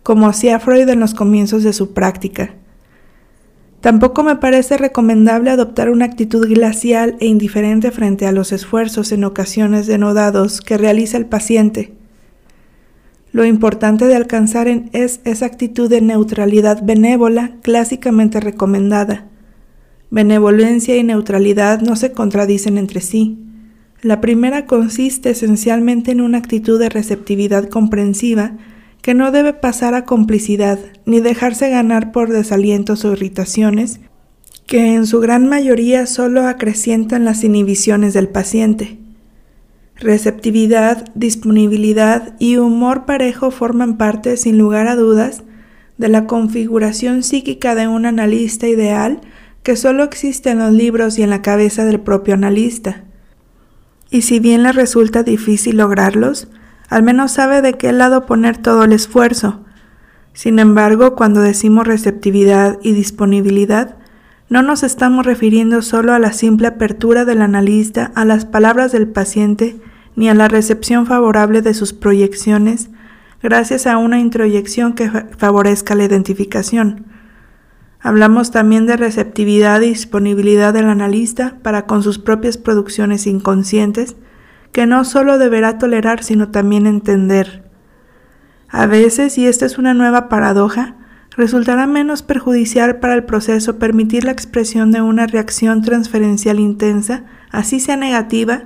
como 0.02 0.26
hacía 0.26 0.58
Freud 0.58 0.88
en 0.88 1.00
los 1.00 1.12
comienzos 1.12 1.64
de 1.64 1.74
su 1.74 1.92
práctica. 1.92 2.54
Tampoco 3.82 4.22
me 4.22 4.36
parece 4.36 4.78
recomendable 4.78 5.50
adoptar 5.50 5.90
una 5.90 6.06
actitud 6.06 6.48
glacial 6.48 7.18
e 7.20 7.26
indiferente 7.26 7.90
frente 7.90 8.26
a 8.26 8.32
los 8.32 8.52
esfuerzos 8.52 9.12
en 9.12 9.24
ocasiones 9.24 9.86
denodados 9.86 10.62
que 10.62 10.78
realiza 10.78 11.18
el 11.18 11.26
paciente. 11.26 11.92
Lo 13.32 13.44
importante 13.44 14.06
de 14.06 14.16
alcanzar 14.16 14.68
es 14.68 15.20
esa 15.24 15.44
actitud 15.44 15.90
de 15.90 16.00
neutralidad 16.00 16.84
benévola 16.84 17.50
clásicamente 17.60 18.40
recomendada. 18.40 19.26
Benevolencia 20.08 20.96
y 20.96 21.04
neutralidad 21.04 21.82
no 21.82 21.96
se 21.96 22.12
contradicen 22.12 22.78
entre 22.78 23.02
sí. 23.02 23.45
La 24.06 24.20
primera 24.20 24.66
consiste 24.66 25.30
esencialmente 25.30 26.12
en 26.12 26.20
una 26.20 26.38
actitud 26.38 26.78
de 26.78 26.88
receptividad 26.88 27.68
comprensiva 27.68 28.52
que 29.02 29.14
no 29.14 29.32
debe 29.32 29.52
pasar 29.52 29.94
a 29.94 30.04
complicidad 30.04 30.78
ni 31.06 31.18
dejarse 31.18 31.70
ganar 31.70 32.12
por 32.12 32.30
desalientos 32.30 33.04
o 33.04 33.14
irritaciones 33.14 33.98
que 34.64 34.94
en 34.94 35.08
su 35.08 35.18
gran 35.18 35.48
mayoría 35.48 36.06
solo 36.06 36.46
acrecientan 36.46 37.24
las 37.24 37.42
inhibiciones 37.42 38.14
del 38.14 38.28
paciente. 38.28 38.96
Receptividad, 39.96 41.12
disponibilidad 41.16 42.36
y 42.38 42.58
humor 42.58 43.06
parejo 43.06 43.50
forman 43.50 43.98
parte, 43.98 44.36
sin 44.36 44.56
lugar 44.56 44.86
a 44.86 44.94
dudas, 44.94 45.42
de 45.98 46.06
la 46.06 46.28
configuración 46.28 47.24
psíquica 47.24 47.74
de 47.74 47.88
un 47.88 48.06
analista 48.06 48.68
ideal 48.68 49.20
que 49.64 49.74
solo 49.74 50.04
existe 50.04 50.50
en 50.50 50.60
los 50.60 50.70
libros 50.70 51.18
y 51.18 51.24
en 51.24 51.30
la 51.30 51.42
cabeza 51.42 51.84
del 51.84 51.98
propio 51.98 52.34
analista. 52.34 53.02
Y 54.10 54.22
si 54.22 54.38
bien 54.38 54.62
le 54.62 54.72
resulta 54.72 55.22
difícil 55.22 55.78
lograrlos, 55.78 56.48
al 56.88 57.02
menos 57.02 57.32
sabe 57.32 57.62
de 57.62 57.74
qué 57.74 57.92
lado 57.92 58.26
poner 58.26 58.56
todo 58.56 58.84
el 58.84 58.92
esfuerzo. 58.92 59.60
Sin 60.32 60.58
embargo, 60.58 61.16
cuando 61.16 61.40
decimos 61.40 61.86
receptividad 61.86 62.78
y 62.82 62.92
disponibilidad, 62.92 63.96
no 64.48 64.62
nos 64.62 64.84
estamos 64.84 65.26
refiriendo 65.26 65.82
solo 65.82 66.12
a 66.12 66.18
la 66.18 66.32
simple 66.32 66.68
apertura 66.68 67.24
del 67.24 67.42
analista 67.42 68.12
a 68.14 68.24
las 68.24 68.44
palabras 68.44 68.92
del 68.92 69.08
paciente 69.08 69.76
ni 70.14 70.28
a 70.28 70.34
la 70.34 70.46
recepción 70.46 71.06
favorable 71.06 71.62
de 71.62 71.74
sus 71.74 71.92
proyecciones 71.92 72.90
gracias 73.42 73.86
a 73.86 73.98
una 73.98 74.18
introyección 74.18 74.94
que 74.94 75.10
favorezca 75.36 75.94
la 75.94 76.04
identificación. 76.04 77.06
Hablamos 78.00 78.50
también 78.50 78.86
de 78.86 78.96
receptividad 78.96 79.80
y 79.80 79.88
disponibilidad 79.88 80.72
del 80.74 80.86
analista 80.86 81.58
para 81.62 81.86
con 81.86 82.02
sus 82.02 82.18
propias 82.18 82.58
producciones 82.58 83.26
inconscientes 83.26 84.16
que 84.72 84.86
no 84.86 85.04
solo 85.04 85.38
deberá 85.38 85.78
tolerar, 85.78 86.22
sino 86.22 86.50
también 86.50 86.86
entender. 86.86 87.70
A 88.68 88.86
veces, 88.86 89.38
y 89.38 89.46
esta 89.46 89.64
es 89.64 89.78
una 89.78 89.94
nueva 89.94 90.28
paradoja, 90.28 90.96
resultará 91.36 91.86
menos 91.86 92.22
perjudicial 92.22 92.98
para 92.98 93.14
el 93.14 93.24
proceso 93.24 93.78
permitir 93.78 94.24
la 94.24 94.32
expresión 94.32 94.92
de 94.92 95.00
una 95.00 95.26
reacción 95.26 95.82
transferencial 95.82 96.60
intensa, 96.60 97.24
así 97.50 97.80
sea 97.80 97.96
negativa, 97.96 98.64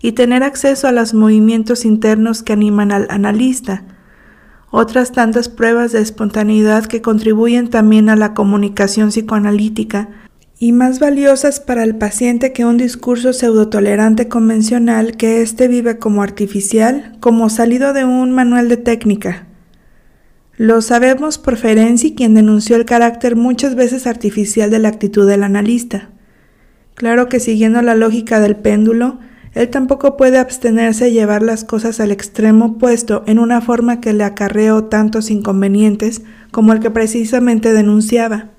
y 0.00 0.12
tener 0.12 0.44
acceso 0.44 0.86
a 0.86 0.92
los 0.92 1.12
movimientos 1.12 1.84
internos 1.84 2.42
que 2.42 2.52
animan 2.52 2.92
al 2.92 3.08
analista, 3.10 3.82
otras 4.70 5.12
tantas 5.12 5.48
pruebas 5.48 5.92
de 5.92 6.00
espontaneidad 6.00 6.86
que 6.86 7.02
contribuyen 7.02 7.70
también 7.70 8.08
a 8.08 8.16
la 8.16 8.34
comunicación 8.34 9.08
psicoanalítica 9.08 10.08
y 10.58 10.72
más 10.72 10.98
valiosas 10.98 11.60
para 11.60 11.84
el 11.84 11.96
paciente 11.96 12.52
que 12.52 12.64
un 12.64 12.76
discurso 12.76 13.32
pseudotolerante 13.32 14.28
convencional 14.28 15.16
que 15.16 15.40
éste 15.40 15.68
vive 15.68 15.98
como 15.98 16.22
artificial, 16.22 17.16
como 17.20 17.48
salido 17.48 17.92
de 17.92 18.04
un 18.04 18.32
manual 18.32 18.68
de 18.68 18.76
técnica. 18.76 19.46
Lo 20.56 20.82
sabemos 20.82 21.38
por 21.38 21.56
Ferenczi, 21.56 22.16
quien 22.16 22.34
denunció 22.34 22.74
el 22.74 22.84
carácter 22.84 23.36
muchas 23.36 23.76
veces 23.76 24.08
artificial 24.08 24.70
de 24.70 24.80
la 24.80 24.88
actitud 24.88 25.28
del 25.28 25.44
analista. 25.44 26.10
Claro 26.94 27.28
que 27.28 27.38
siguiendo 27.38 27.80
la 27.80 27.94
lógica 27.94 28.40
del 28.40 28.56
péndulo, 28.56 29.20
él 29.58 29.70
tampoco 29.70 30.16
puede 30.16 30.38
abstenerse 30.38 31.06
de 31.06 31.12
llevar 31.12 31.42
las 31.42 31.64
cosas 31.64 31.98
al 31.98 32.12
extremo 32.12 32.66
opuesto 32.66 33.24
en 33.26 33.40
una 33.40 33.60
forma 33.60 34.00
que 34.00 34.12
le 34.12 34.22
acarreó 34.22 34.84
tantos 34.84 35.32
inconvenientes 35.32 36.22
como 36.52 36.72
el 36.72 36.78
que 36.78 36.92
precisamente 36.92 37.72
denunciaba. 37.72 38.50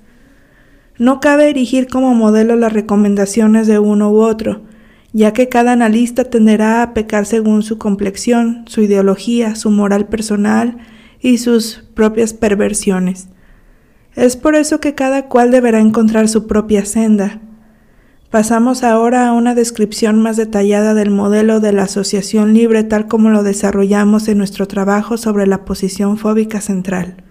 No 0.98 1.18
cabe 1.18 1.48
erigir 1.48 1.88
como 1.88 2.14
modelo 2.14 2.54
las 2.54 2.74
recomendaciones 2.74 3.66
de 3.66 3.78
uno 3.78 4.10
u 4.10 4.20
otro, 4.20 4.60
ya 5.14 5.32
que 5.32 5.48
cada 5.48 5.72
analista 5.72 6.24
tenderá 6.24 6.82
a 6.82 6.92
pecar 6.92 7.24
según 7.24 7.62
su 7.62 7.78
complexión, 7.78 8.64
su 8.66 8.82
ideología, 8.82 9.54
su 9.54 9.70
moral 9.70 10.06
personal 10.06 10.76
y 11.18 11.38
sus 11.38 11.82
propias 11.94 12.34
perversiones. 12.34 13.28
Es 14.16 14.36
por 14.36 14.54
eso 14.54 14.80
que 14.80 14.94
cada 14.94 15.28
cual 15.28 15.50
deberá 15.50 15.80
encontrar 15.80 16.28
su 16.28 16.46
propia 16.46 16.84
senda. 16.84 17.40
Pasamos 18.30 18.84
ahora 18.84 19.26
a 19.26 19.32
una 19.32 19.56
descripción 19.56 20.22
más 20.22 20.36
detallada 20.36 20.94
del 20.94 21.10
modelo 21.10 21.58
de 21.58 21.72
la 21.72 21.82
asociación 21.82 22.54
libre 22.54 22.84
tal 22.84 23.08
como 23.08 23.28
lo 23.28 23.42
desarrollamos 23.42 24.28
en 24.28 24.38
nuestro 24.38 24.68
trabajo 24.68 25.16
sobre 25.16 25.48
la 25.48 25.64
posición 25.64 26.16
fóbica 26.16 26.60
central. 26.60 27.24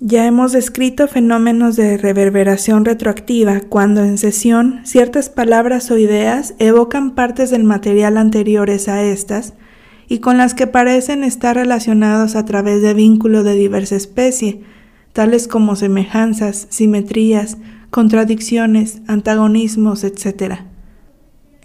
Ya 0.00 0.26
hemos 0.26 0.52
descrito 0.52 1.08
fenómenos 1.08 1.76
de 1.76 1.98
reverberación 1.98 2.86
retroactiva 2.86 3.60
cuando 3.68 4.02
en 4.02 4.16
sesión 4.16 4.80
ciertas 4.84 5.28
palabras 5.28 5.90
o 5.90 5.98
ideas 5.98 6.54
evocan 6.58 7.14
partes 7.14 7.50
del 7.50 7.64
material 7.64 8.16
anteriores 8.16 8.88
a 8.88 9.02
estas 9.02 9.52
y 10.08 10.20
con 10.20 10.38
las 10.38 10.54
que 10.54 10.66
parecen 10.66 11.22
estar 11.22 11.56
relacionados 11.56 12.34
a 12.34 12.46
través 12.46 12.80
de 12.80 12.94
vínculos 12.94 13.44
de 13.44 13.56
diversa 13.56 13.96
especie, 13.96 14.62
tales 15.12 15.48
como 15.48 15.76
semejanzas, 15.76 16.66
simetrías, 16.70 17.58
contradicciones, 17.94 19.02
antagonismos, 19.06 20.02
etc. 20.02 20.62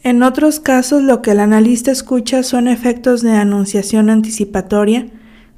En 0.03 0.21
otros 0.21 0.59
casos 0.59 1.01
lo 1.01 1.23
que 1.23 1.31
el 1.31 1.39
analista 1.39 1.89
escucha 1.89 2.43
son 2.43 2.67
efectos 2.67 3.23
de 3.23 3.31
anunciación 3.31 4.11
anticipatoria, 4.11 5.07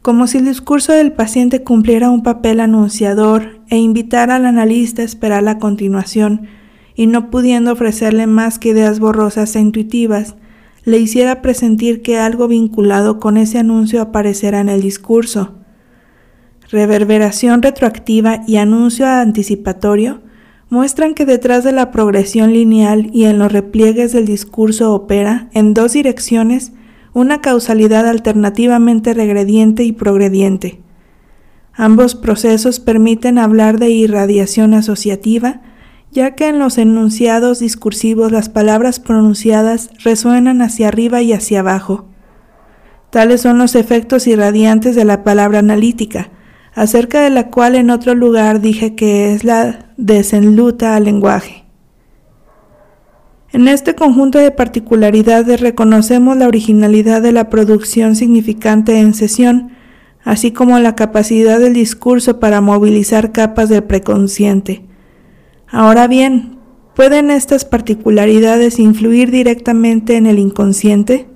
como 0.02 0.28
si 0.28 0.38
el 0.38 0.46
discurso 0.46 0.94
del 0.94 1.12
paciente 1.12 1.62
cumpliera 1.62 2.10
un 2.10 2.24
papel 2.24 2.62
anunciador 2.62 3.60
e 3.70 3.80
invitara 3.80 4.38
al 4.38 4.46
analista 4.46 5.02
a 5.02 5.06
esperar 5.06 5.44
la 5.44 5.60
continuación 5.60 6.48
y 6.96 7.06
no 7.06 7.30
pudiendo 7.32 7.74
ofrecerle 7.74 8.26
más 8.26 8.58
que 8.58 8.70
ideas 8.70 9.02
borrosas 9.02 9.54
e 9.58 9.60
intuitivas, 9.60 10.36
le 10.86 11.00
hiciera 11.00 11.42
presentir 11.42 12.02
que 12.02 12.18
algo 12.18 12.48
vinculado 12.48 13.20
con 13.20 13.36
ese 13.36 13.60
anuncio 13.60 14.02
aparecerá 14.02 14.62
en 14.62 14.70
el 14.70 14.82
discurso. 14.82 15.54
Reverberación 16.70 17.62
retroactiva 17.62 18.44
y 18.48 18.56
anuncio 18.56 19.06
anticipatorio 19.06 20.31
muestran 20.72 21.14
que 21.14 21.28
detrás 21.28 21.64
de 21.64 21.72
la 21.72 21.92
progresión 21.92 22.52
lineal 22.54 23.12
y 23.14 23.26
en 23.26 23.38
los 23.38 23.52
repliegues 23.52 24.12
del 24.12 24.26
discurso 24.26 24.96
opera, 24.96 25.50
en 25.54 25.76
dos 25.76 25.94
direcciones, 25.94 26.72
una 27.14 27.42
causalidad 27.42 28.08
alternativamente 28.08 29.14
regrediente 29.14 29.84
y 29.84 29.92
progrediente. 29.92 30.82
Ambos 31.74 32.16
procesos 32.16 32.80
permiten 32.80 33.38
hablar 33.38 33.78
de 33.78 33.92
irradiación 33.92 34.74
asociativa 34.74 35.62
ya 36.12 36.36
que 36.36 36.48
en 36.48 36.60
los 36.60 36.78
enunciados 36.78 37.60
discursivos 37.60 38.32
las 38.32 38.50
palabras 38.50 39.00
pronunciadas 39.00 39.90
resuenan 40.04 40.62
hacia 40.62 40.90
arriba 40.90 41.22
y 41.22 41.34
hacia 41.34 41.62
abajo. 41.62 42.06
Tales 43.10 43.42
son 43.42 43.58
los 43.58 43.76
efectos 43.76 44.28
irradiantes 44.28 44.96
de 44.96 45.06
la 45.06 45.24
palabra 45.24 45.60
analítica, 45.60 46.30
acerca 46.74 47.22
de 47.22 47.30
la 47.30 47.50
cual 47.50 47.76
en 47.76 47.90
otro 47.90 48.16
lugar 48.16 48.62
dije 48.62 48.96
que 48.96 49.34
es 49.34 49.44
la 49.44 49.94
desenluta 49.98 50.96
al 50.96 51.06
lenguaje. 51.06 51.66
En 53.54 53.68
este 53.68 53.96
conjunto 53.96 54.40
de 54.40 54.52
particularidades 54.52 55.60
reconocemos 55.60 56.38
la 56.38 56.48
originalidad 56.48 57.22
de 57.22 57.34
la 57.34 57.50
producción 57.50 58.16
significante 58.16 59.00
en 59.00 59.14
sesión, 59.14 59.72
así 60.24 60.52
como 60.52 60.80
la 60.80 60.96
capacidad 60.96 61.60
del 61.60 61.74
discurso 61.74 62.40
para 62.40 62.62
movilizar 62.62 63.34
capas 63.34 63.68
del 63.68 63.84
preconsciente. 63.84 64.86
Ahora 65.68 66.08
bien, 66.08 66.60
¿pueden 66.96 67.30
estas 67.30 67.66
particularidades 67.66 68.80
influir 68.80 69.32
directamente 69.32 70.16
en 70.16 70.28
el 70.28 70.40
inconsciente? 70.40 71.28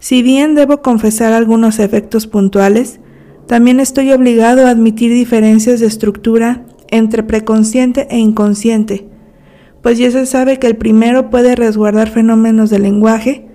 Si 0.00 0.22
bien 0.22 0.54
debo 0.54 0.80
confesar 0.80 1.34
algunos 1.34 1.78
efectos 1.80 2.26
puntuales, 2.26 3.00
también 3.46 3.80
estoy 3.80 4.12
obligado 4.12 4.66
a 4.66 4.70
admitir 4.70 5.12
diferencias 5.12 5.80
de 5.80 5.86
estructura 5.86 6.64
entre 6.88 7.22
preconsciente 7.22 8.06
e 8.10 8.18
inconsciente, 8.18 9.08
pues 9.82 9.98
ya 9.98 10.10
se 10.10 10.26
sabe 10.26 10.58
que 10.58 10.66
el 10.66 10.76
primero 10.76 11.30
puede 11.30 11.54
resguardar 11.54 12.10
fenómenos 12.10 12.70
del 12.70 12.82
lenguaje, 12.82 13.46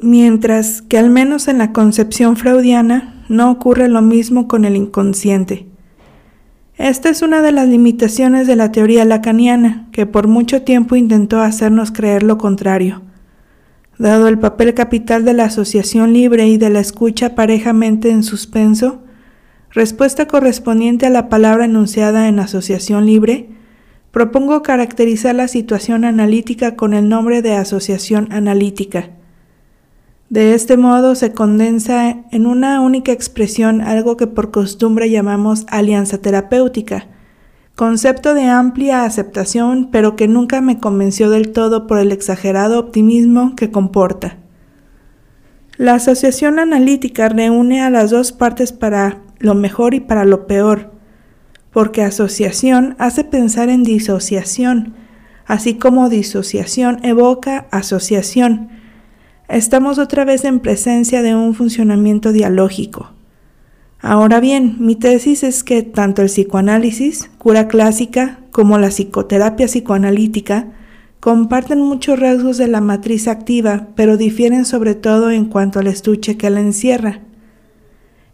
mientras 0.00 0.82
que 0.82 0.98
al 0.98 1.10
menos 1.10 1.46
en 1.46 1.58
la 1.58 1.72
concepción 1.72 2.36
freudiana 2.36 3.24
no 3.28 3.50
ocurre 3.50 3.88
lo 3.88 4.02
mismo 4.02 4.48
con 4.48 4.64
el 4.64 4.74
inconsciente. 4.74 5.66
Esta 6.76 7.10
es 7.10 7.22
una 7.22 7.42
de 7.42 7.52
las 7.52 7.68
limitaciones 7.68 8.46
de 8.46 8.56
la 8.56 8.72
teoría 8.72 9.04
lacaniana, 9.04 9.88
que 9.92 10.06
por 10.06 10.26
mucho 10.26 10.62
tiempo 10.62 10.96
intentó 10.96 11.40
hacernos 11.40 11.92
creer 11.92 12.22
lo 12.22 12.38
contrario. 12.38 13.02
Dado 13.98 14.28
el 14.28 14.38
papel 14.38 14.72
capital 14.72 15.26
de 15.26 15.34
la 15.34 15.44
asociación 15.44 16.14
libre 16.14 16.48
y 16.48 16.56
de 16.56 16.70
la 16.70 16.80
escucha 16.80 17.34
parejamente 17.34 18.10
en 18.10 18.22
suspenso, 18.22 19.02
respuesta 19.70 20.26
correspondiente 20.26 21.06
a 21.06 21.10
la 21.10 21.28
palabra 21.28 21.64
enunciada 21.64 22.28
en 22.28 22.40
asociación 22.40 23.06
libre, 23.06 23.48
propongo 24.10 24.62
caracterizar 24.62 25.34
la 25.34 25.48
situación 25.48 26.04
analítica 26.04 26.74
con 26.74 26.94
el 26.94 27.08
nombre 27.08 27.42
de 27.42 27.54
asociación 27.54 28.32
analítica. 28.32 29.10
De 30.28 30.54
este 30.54 30.76
modo 30.76 31.14
se 31.14 31.32
condensa 31.32 32.24
en 32.30 32.46
una 32.46 32.80
única 32.80 33.12
expresión 33.12 33.80
algo 33.80 34.16
que 34.16 34.26
por 34.26 34.50
costumbre 34.50 35.10
llamamos 35.10 35.66
alianza 35.68 36.18
terapéutica, 36.18 37.06
concepto 37.76 38.34
de 38.34 38.44
amplia 38.44 39.04
aceptación 39.04 39.88
pero 39.90 40.16
que 40.16 40.28
nunca 40.28 40.60
me 40.60 40.78
convenció 40.78 41.30
del 41.30 41.52
todo 41.52 41.86
por 41.86 41.98
el 41.98 42.12
exagerado 42.12 42.78
optimismo 42.78 43.54
que 43.56 43.70
comporta. 43.70 44.36
La 45.76 45.94
asociación 45.94 46.58
analítica 46.58 47.28
reúne 47.28 47.80
a 47.80 47.90
las 47.90 48.10
dos 48.10 48.32
partes 48.32 48.72
para 48.72 49.18
lo 49.40 49.54
mejor 49.54 49.94
y 49.94 50.00
para 50.00 50.24
lo 50.24 50.46
peor, 50.46 50.92
porque 51.72 52.02
asociación 52.02 52.94
hace 52.98 53.24
pensar 53.24 53.68
en 53.68 53.82
disociación, 53.82 54.94
así 55.46 55.74
como 55.74 56.08
disociación 56.08 57.00
evoca 57.02 57.66
asociación. 57.72 58.68
Estamos 59.48 59.98
otra 59.98 60.24
vez 60.24 60.44
en 60.44 60.60
presencia 60.60 61.22
de 61.22 61.34
un 61.34 61.54
funcionamiento 61.54 62.32
dialógico. 62.32 63.10
Ahora 64.00 64.40
bien, 64.40 64.76
mi 64.78 64.94
tesis 64.94 65.42
es 65.42 65.64
que 65.64 65.82
tanto 65.82 66.22
el 66.22 66.28
psicoanálisis, 66.28 67.30
cura 67.38 67.66
clásica, 67.66 68.38
como 68.50 68.78
la 68.78 68.88
psicoterapia 68.88 69.66
psicoanalítica 69.66 70.68
comparten 71.20 71.82
muchos 71.82 72.18
rasgos 72.18 72.56
de 72.56 72.66
la 72.66 72.80
matriz 72.80 73.28
activa, 73.28 73.88
pero 73.94 74.16
difieren 74.16 74.64
sobre 74.64 74.94
todo 74.94 75.30
en 75.30 75.44
cuanto 75.44 75.78
al 75.78 75.86
estuche 75.86 76.38
que 76.38 76.48
la 76.48 76.60
encierra. 76.60 77.20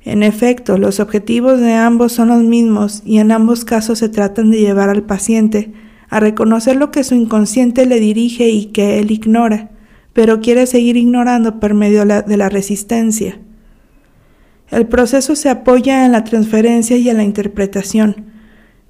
En 0.07 0.23
efecto, 0.23 0.79
los 0.79 1.01
objetivos 1.01 1.61
de 1.61 1.75
ambos 1.75 2.13
son 2.13 2.29
los 2.29 2.45
mismos 2.45 3.02
y 3.04 3.19
en 3.19 3.33
ambos 3.33 3.65
casos 3.65 3.99
se 3.99 4.09
tratan 4.09 4.52
de 4.52 4.61
llevar 4.61 4.89
al 4.89 5.02
paciente 5.02 5.73
a 6.09 6.21
reconocer 6.21 6.76
lo 6.76 6.93
que 6.93 7.02
su 7.02 7.17
inconsciente 7.17 7.87
le 7.87 7.99
dirige 7.99 8.49
y 8.49 8.67
que 8.67 9.00
él 9.00 9.11
ignora, 9.11 9.71
pero 10.13 10.41
quiere 10.41 10.67
seguir 10.67 10.97
ignorando 10.97 11.59
por 11.59 11.75
medio 11.75 12.07
de 12.07 12.37
la 12.37 12.49
resistencia. 12.49 13.41
El 14.71 14.87
proceso 14.87 15.35
se 15.35 15.49
apoya 15.49 16.07
en 16.07 16.13
la 16.13 16.23
transferencia 16.23 16.97
y 16.97 17.11
en 17.11 17.17
la 17.17 17.25
interpretación. 17.25 18.26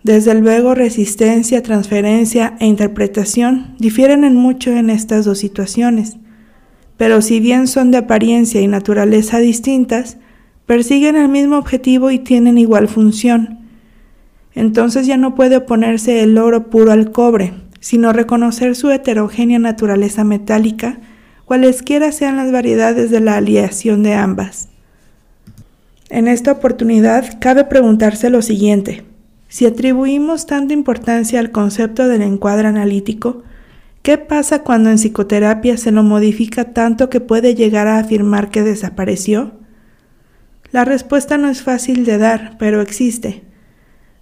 Desde 0.03 0.35
luego, 0.35 0.75
resistencia, 0.75 1.63
transferencia 1.63 2.59
e 2.61 2.67
interpretación 2.67 3.75
difieren 3.79 4.23
en 4.23 4.37
mucho 4.37 4.71
en 4.71 4.91
estas 4.91 5.25
dos 5.25 5.39
situaciones, 5.39 6.19
pero 6.99 7.23
si 7.23 7.41
bien 7.41 7.69
son 7.69 7.91
de 7.91 7.97
apariencia 7.97 8.61
y 8.61 8.69
naturaleza 8.69 9.39
distintas, 9.39 10.19
persiguen 10.67 11.17
el 11.17 11.29
mismo 11.29 11.57
objetivo 11.57 12.11
y 12.11 12.19
tienen 12.19 12.59
igual 12.59 12.89
función. 12.89 13.61
Entonces 14.55 15.07
ya 15.07 15.17
no 15.17 15.35
puede 15.35 15.57
oponerse 15.57 16.23
el 16.23 16.37
oro 16.39 16.71
puro 16.71 16.93
al 16.93 17.13
cobre, 17.13 17.55
sino 17.81 18.13
reconocer 18.13 18.75
su 18.75 18.91
heterogénea 18.91 19.59
naturaleza 19.59 20.25
metálica, 20.25 20.99
cualesquiera 21.45 22.11
sean 22.11 22.37
las 22.37 22.51
variedades 22.51 23.11
de 23.11 23.21
la 23.21 23.37
aleación 23.37 24.03
de 24.03 24.15
ambas. 24.15 24.69
En 26.09 26.27
esta 26.29 26.53
oportunidad 26.53 27.39
cabe 27.41 27.65
preguntarse 27.65 28.31
lo 28.31 28.43
siguiente. 28.43 29.05
Si 29.49 29.67
atribuimos 29.67 30.47
tanta 30.47 30.75
importancia 30.75 31.39
al 31.39 31.51
concepto 31.51 32.09
del 32.09 32.23
encuadre 32.23 32.69
analítico, 32.69 33.43
¿qué 34.03 34.19
pasa 34.19 34.63
cuando 34.63 34.91
en 34.91 34.99
psicoterapia 34.99 35.77
se 35.77 35.93
lo 35.93 36.03
modifica 36.03 36.73
tanto 36.73 37.11
que 37.11 37.21
puede 37.21 37.55
llegar 37.55 37.87
a 37.87 37.99
afirmar 37.99 38.51
que 38.51 38.63
desapareció? 38.63 39.53
La 40.73 40.85
respuesta 40.85 41.39
no 41.39 41.49
es 41.49 41.63
fácil 41.63 42.05
de 42.05 42.19
dar, 42.19 42.57
pero 42.59 42.81
existe. 42.81 43.45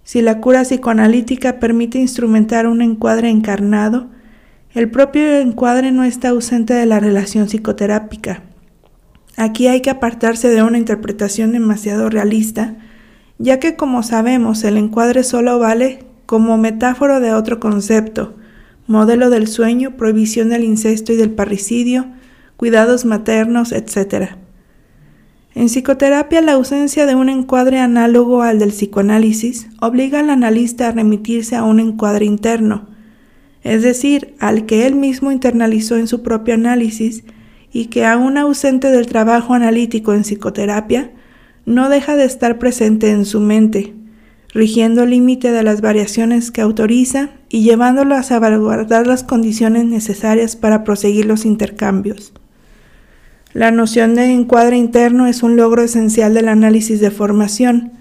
Si 0.03 0.21
la 0.21 0.39
cura 0.39 0.61
psicoanalítica 0.61 1.59
permite 1.59 1.97
instrumentar 1.97 2.67
un 2.67 2.81
encuadre 2.81 3.29
encarnado, 3.29 4.09
el 4.73 4.91
propio 4.91 5.39
encuadre 5.39 5.91
no 5.91 6.03
está 6.03 6.29
ausente 6.29 6.73
de 6.73 6.85
la 6.85 6.99
relación 6.99 7.49
psicoterápica. 7.49 8.43
Aquí 9.37 9.67
hay 9.67 9.81
que 9.81 9.89
apartarse 9.89 10.49
de 10.49 10.63
una 10.63 10.77
interpretación 10.77 11.51
demasiado 11.53 12.09
realista, 12.09 12.75
ya 13.37 13.59
que 13.59 13.75
como 13.75 14.03
sabemos 14.03 14.63
el 14.63 14.77
encuadre 14.77 15.23
solo 15.23 15.59
vale 15.59 15.99
como 16.25 16.57
metáfora 16.57 17.19
de 17.19 17.33
otro 17.33 17.59
concepto, 17.59 18.35
modelo 18.87 19.29
del 19.29 19.47
sueño, 19.47 19.97
prohibición 19.97 20.49
del 20.49 20.63
incesto 20.63 21.11
y 21.11 21.15
del 21.15 21.31
parricidio, 21.31 22.07
cuidados 22.55 23.05
maternos, 23.05 23.71
etc. 23.71 24.35
En 25.55 25.67
psicoterapia, 25.67 26.41
la 26.41 26.51
ausencia 26.51 27.05
de 27.05 27.15
un 27.15 27.29
encuadre 27.29 27.79
análogo 27.79 28.41
al 28.41 28.59
del 28.59 28.71
psicoanálisis 28.71 29.69
obliga 29.79 30.19
al 30.19 30.29
analista 30.29 30.89
a 30.89 30.91
remitirse 30.91 31.55
a 31.55 31.63
un 31.63 31.79
encuadre 31.79 32.25
interno, 32.25 32.89
es 33.63 33.81
decir, 33.81 34.35
al 34.39 34.65
que 34.65 34.85
él 34.85 34.95
mismo 34.95 35.31
internalizó 35.31 35.95
en 35.95 36.07
su 36.07 36.23
propio 36.23 36.55
análisis 36.55 37.23
y 37.71 37.85
que 37.85 38.05
aún 38.05 38.37
ausente 38.37 38.91
del 38.91 39.07
trabajo 39.07 39.53
analítico 39.53 40.13
en 40.13 40.23
psicoterapia, 40.23 41.11
no 41.65 41.87
deja 41.87 42.17
de 42.17 42.25
estar 42.25 42.59
presente 42.59 43.11
en 43.11 43.23
su 43.23 43.39
mente, 43.39 43.93
rigiendo 44.53 45.03
el 45.03 45.11
límite 45.11 45.51
de 45.51 45.63
las 45.63 45.79
variaciones 45.79 46.51
que 46.51 46.61
autoriza 46.61 47.29
y 47.47 47.63
llevándolo 47.63 48.15
a 48.15 48.23
salvaguardar 48.23 49.07
las 49.07 49.23
condiciones 49.23 49.85
necesarias 49.85 50.57
para 50.57 50.83
proseguir 50.83 51.25
los 51.25 51.45
intercambios. 51.45 52.33
La 53.55 53.71
noción 53.71 54.15
de 54.15 54.33
encuadre 54.33 54.75
interno 54.75 55.27
es 55.27 55.41
un 55.41 55.55
logro 55.55 55.81
esencial 55.81 56.33
del 56.33 56.49
análisis 56.49 56.99
de 56.99 57.09
formación, 57.09 57.93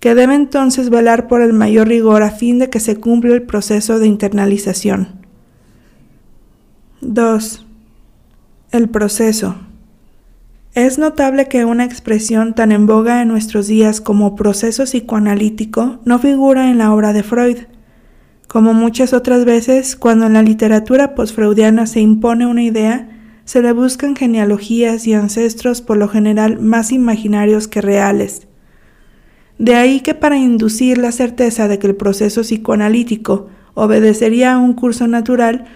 que 0.00 0.14
debe 0.14 0.34
entonces 0.34 0.90
velar 0.90 1.28
por 1.28 1.40
el 1.40 1.54
mayor 1.54 1.88
rigor 1.88 2.22
a 2.22 2.30
fin 2.30 2.58
de 2.58 2.68
que 2.68 2.78
se 2.78 2.96
cumpla 2.96 3.32
el 3.32 3.40
proceso 3.40 3.98
de 3.98 4.06
internalización. 4.06 5.08
2. 7.00 7.66
El 8.72 8.90
proceso. 8.90 9.56
Es 10.74 10.98
notable 10.98 11.48
que 11.48 11.64
una 11.64 11.86
expresión 11.86 12.54
tan 12.54 12.70
en 12.70 12.86
boga 12.86 13.22
en 13.22 13.28
nuestros 13.28 13.68
días 13.68 14.02
como 14.02 14.36
proceso 14.36 14.84
psicoanalítico 14.84 16.00
no 16.04 16.18
figura 16.18 16.70
en 16.70 16.76
la 16.76 16.92
obra 16.92 17.14
de 17.14 17.22
Freud. 17.22 17.56
Como 18.46 18.74
muchas 18.74 19.14
otras 19.14 19.46
veces, 19.46 19.96
cuando 19.96 20.26
en 20.26 20.34
la 20.34 20.42
literatura 20.42 21.14
posfreudiana 21.14 21.86
se 21.86 22.00
impone 22.00 22.44
una 22.44 22.62
idea, 22.62 23.11
se 23.44 23.62
le 23.62 23.72
buscan 23.72 24.16
genealogías 24.16 25.06
y 25.06 25.14
ancestros 25.14 25.82
por 25.82 25.96
lo 25.96 26.08
general 26.08 26.60
más 26.60 26.92
imaginarios 26.92 27.68
que 27.68 27.80
reales. 27.80 28.46
De 29.58 29.74
ahí 29.74 30.00
que 30.00 30.14
para 30.14 30.36
inducir 30.36 30.98
la 30.98 31.12
certeza 31.12 31.68
de 31.68 31.78
que 31.78 31.86
el 31.86 31.96
proceso 31.96 32.42
psicoanalítico 32.42 33.48
obedecería 33.74 34.54
a 34.54 34.58
un 34.58 34.74
curso 34.74 35.06
natural, 35.06 35.66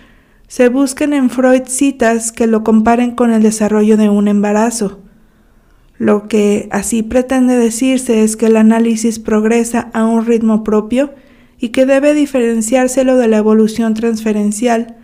se 0.48 0.68
busquen 0.68 1.12
en 1.12 1.30
Freud 1.30 1.62
citas 1.66 2.32
que 2.32 2.46
lo 2.46 2.62
comparen 2.62 3.12
con 3.12 3.32
el 3.32 3.42
desarrollo 3.42 3.96
de 3.96 4.08
un 4.08 4.28
embarazo. 4.28 5.00
Lo 5.98 6.28
que 6.28 6.68
así 6.70 7.02
pretende 7.02 7.56
decirse 7.56 8.22
es 8.22 8.36
que 8.36 8.46
el 8.46 8.56
análisis 8.56 9.18
progresa 9.18 9.90
a 9.92 10.04
un 10.04 10.26
ritmo 10.26 10.62
propio 10.62 11.14
y 11.58 11.70
que 11.70 11.86
debe 11.86 12.12
diferenciárselo 12.12 13.16
de 13.16 13.28
la 13.28 13.38
evolución 13.38 13.94
transferencial, 13.94 14.96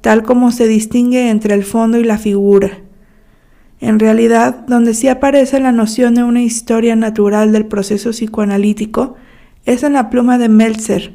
tal 0.00 0.22
como 0.22 0.52
se 0.52 0.66
distingue 0.68 1.30
entre 1.30 1.54
el 1.54 1.64
fondo 1.64 1.98
y 1.98 2.04
la 2.04 2.18
figura. 2.18 2.70
En 3.80 3.98
realidad, 3.98 4.66
donde 4.66 4.94
sí 4.94 5.08
aparece 5.08 5.60
la 5.60 5.72
noción 5.72 6.14
de 6.14 6.24
una 6.24 6.42
historia 6.42 6.96
natural 6.96 7.52
del 7.52 7.66
proceso 7.66 8.10
psicoanalítico 8.10 9.16
es 9.66 9.82
en 9.82 9.92
la 9.92 10.10
pluma 10.10 10.38
de 10.38 10.48
Meltzer. 10.48 11.12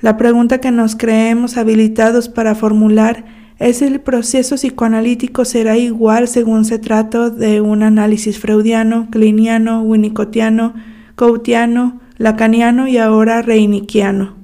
La 0.00 0.16
pregunta 0.16 0.58
que 0.58 0.70
nos 0.70 0.96
creemos 0.96 1.56
habilitados 1.56 2.28
para 2.28 2.54
formular 2.54 3.24
es 3.58 3.78
si 3.78 3.86
el 3.86 4.00
proceso 4.00 4.54
psicoanalítico 4.56 5.44
será 5.44 5.76
igual 5.76 6.28
según 6.28 6.64
se 6.64 6.78
trata 6.78 7.30
de 7.30 7.60
un 7.60 7.82
análisis 7.82 8.38
freudiano, 8.38 9.08
cliniano, 9.10 9.82
winnicottiano, 9.82 10.74
coutiano, 11.16 12.00
lacaniano 12.18 12.86
y 12.86 12.98
ahora 12.98 13.42
reiniquiano. 13.42 14.37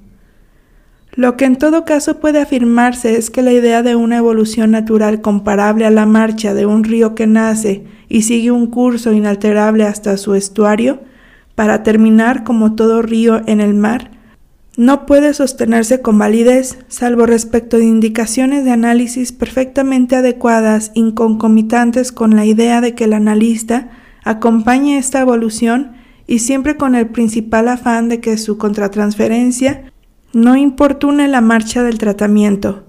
Lo 1.17 1.37
que 1.37 1.45
en 1.45 1.57
todo 1.57 1.85
caso 1.85 2.19
puede 2.19 2.41
afirmarse 2.41 3.17
es 3.17 3.31
que 3.31 3.43
la 3.43 3.53
idea 3.53 3.83
de 3.83 3.95
una 3.95 4.17
evolución 4.17 4.73
natural 4.73 5.21
comparable 5.21 5.87
a 5.87 5.91
la 5.91 6.07
marcha 6.07 6.55
de 6.55 6.67
un 6.67 6.83
río 6.83 7.15
que 7.15 7.29
nace 7.29 7.85
y 8.09 8.23
sigue 8.23 8.51
un 8.51 8.67
curso 8.67 9.13
inalterable 9.13 9.85
hasta 9.85 10.17
su 10.17 10.35
estuario, 10.35 11.01
para 11.55 11.85
terminar 11.85 12.43
como 12.43 12.75
todo 12.75 13.01
río 13.01 13.43
en 13.47 13.61
el 13.61 13.75
mar, 13.75 14.11
no 14.77 15.07
puede 15.07 15.35
sostenerse 15.35 16.03
con 16.03 16.19
validez, 16.19 16.79
salvo 16.89 17.27
respecto 17.27 17.77
de 17.77 17.85
indicaciones 17.85 18.65
de 18.65 18.73
análisis 18.73 19.31
perfectamente 19.31 20.17
adecuadas 20.17 20.91
y 20.95 21.13
concomitantes 21.13 22.11
con 22.11 22.35
la 22.35 22.45
idea 22.45 22.81
de 22.81 22.97
que 22.97 23.05
el 23.05 23.13
analista 23.13 23.91
acompañe 24.25 24.99
esta 24.99 25.21
evolución 25.21 25.93
y 26.27 26.41
siempre 26.41 26.77
con 26.77 26.97
el 26.97 27.07
principal 27.07 27.69
afán 27.69 28.09
de 28.09 28.19
que 28.21 28.37
su 28.37 28.59
contratransferencia 28.59 29.93
no 30.35 30.57
importune 30.57 31.29
la 31.29 31.41
marcha 31.41 31.83
del 31.83 31.99
tratamiento. 31.99 32.85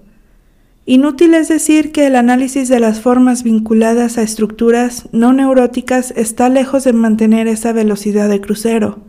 Inútil 0.88 1.34
es 1.34 1.48
decir 1.48 1.92
que 1.92 2.06
el 2.06 2.16
análisis 2.16 2.70
de 2.70 2.80
las 2.80 3.02
formas 3.02 3.42
vinculadas 3.42 4.18
a 4.18 4.22
estructuras 4.22 5.10
no 5.12 5.34
neuróticas 5.34 6.12
está 6.16 6.48
lejos 6.50 6.84
de 6.84 6.94
mantener 6.94 7.48
esa 7.48 7.74
velocidad 7.74 8.30
de 8.30 8.40
crucero. 8.40 9.00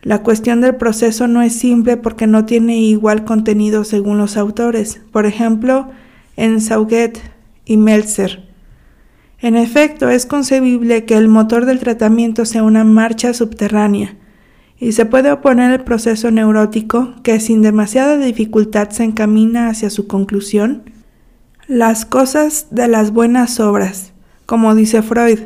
La 0.00 0.22
cuestión 0.22 0.60
del 0.60 0.76
proceso 0.76 1.26
no 1.26 1.42
es 1.42 1.54
simple 1.54 1.96
porque 1.96 2.26
no 2.26 2.46
tiene 2.46 2.78
igual 2.78 3.24
contenido 3.24 3.84
según 3.84 4.16
los 4.16 4.36
autores, 4.36 5.00
por 5.12 5.26
ejemplo, 5.26 5.88
en 6.36 6.60
Sauget 6.60 7.20
y 7.64 7.76
Meltzer. 7.76 8.48
En 9.40 9.56
efecto, 9.56 10.08
es 10.08 10.24
concebible 10.24 11.04
que 11.04 11.16
el 11.16 11.28
motor 11.28 11.66
del 11.66 11.80
tratamiento 11.80 12.44
sea 12.44 12.62
una 12.62 12.84
marcha 12.84 13.34
subterránea, 13.34 14.16
y 14.80 14.92
se 14.92 15.06
puede 15.06 15.32
oponer 15.32 15.72
el 15.72 15.84
proceso 15.84 16.30
neurótico 16.30 17.14
que 17.22 17.40
sin 17.40 17.62
demasiada 17.62 18.16
dificultad 18.16 18.90
se 18.90 19.04
encamina 19.04 19.68
hacia 19.68 19.90
su 19.90 20.06
conclusión. 20.06 20.90
Las 21.66 22.04
cosas 22.04 22.68
de 22.70 22.88
las 22.88 23.12
buenas 23.12 23.60
obras, 23.60 24.12
como 24.46 24.74
dice 24.74 25.02
Freud, 25.02 25.40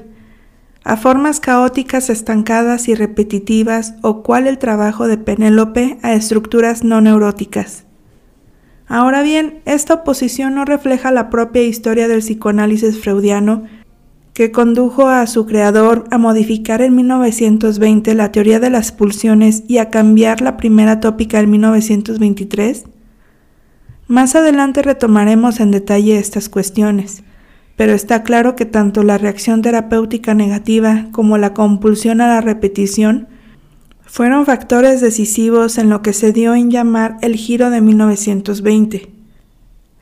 a 0.85 0.97
formas 0.97 1.41
caóticas 1.41 2.11
estancadas 2.11 2.89
y 2.89 2.95
repetitivas 2.95 3.95
o 4.03 4.23
cual 4.23 4.47
el 4.47 4.59
trabajo 4.59 5.07
de 5.07 5.17
Penélope 5.17 5.99
a 6.03 6.13
estructuras 6.13 6.85
no 6.85 7.01
neuróticas. 7.01 7.87
Ahora 8.89 9.23
bien, 9.23 9.63
esta 9.65 9.95
oposición 9.95 10.55
no 10.55 10.65
refleja 10.65 11.11
la 11.13 11.31
propia 11.31 11.63
historia 11.63 12.09
del 12.09 12.19
psicoanálisis 12.19 13.01
freudiano 13.01 13.65
que 14.35 14.51
condujo 14.51 15.09
a 15.09 15.27
su 15.27 15.47
creador 15.47 16.05
a 16.11 16.19
modificar 16.19 16.81
en 16.81 16.97
1920 16.97 18.15
la 18.15 18.33
teoría 18.33 18.61
de 18.61 18.71
las 18.71 18.93
pulsiones 18.93 19.65
y 19.69 19.79
a 19.79 19.91
cambiar 19.91 20.41
la 20.41 20.57
primera 20.57 21.01
tópica 21.01 21.41
en 21.41 21.51
1923? 21.51 22.85
Más 24.09 24.35
adelante 24.35 24.83
retomaremos 24.83 25.61
en 25.61 25.71
detalle 25.71 26.19
estas 26.19 26.49
cuestiones, 26.49 27.23
pero 27.77 27.93
está 27.93 28.23
claro 28.23 28.57
que 28.57 28.65
tanto 28.65 29.03
la 29.03 29.19
reacción 29.19 29.63
terapéutica 29.63 30.35
negativa 30.35 31.07
como 31.13 31.39
la 31.39 31.55
compulsión 31.55 32.21
a 32.21 32.29
la 32.29 32.41
repetición 32.41 33.29
fueron 34.03 34.45
factores 34.45 35.01
decisivos 35.01 35.79
en 35.79 35.89
lo 35.89 36.03
que 36.03 36.13
se 36.13 36.33
dio 36.33 36.55
en 36.55 36.71
llamar 36.71 37.17
el 37.23 37.37
giro 37.37 37.71
de 37.71 37.81
1920. 37.81 39.22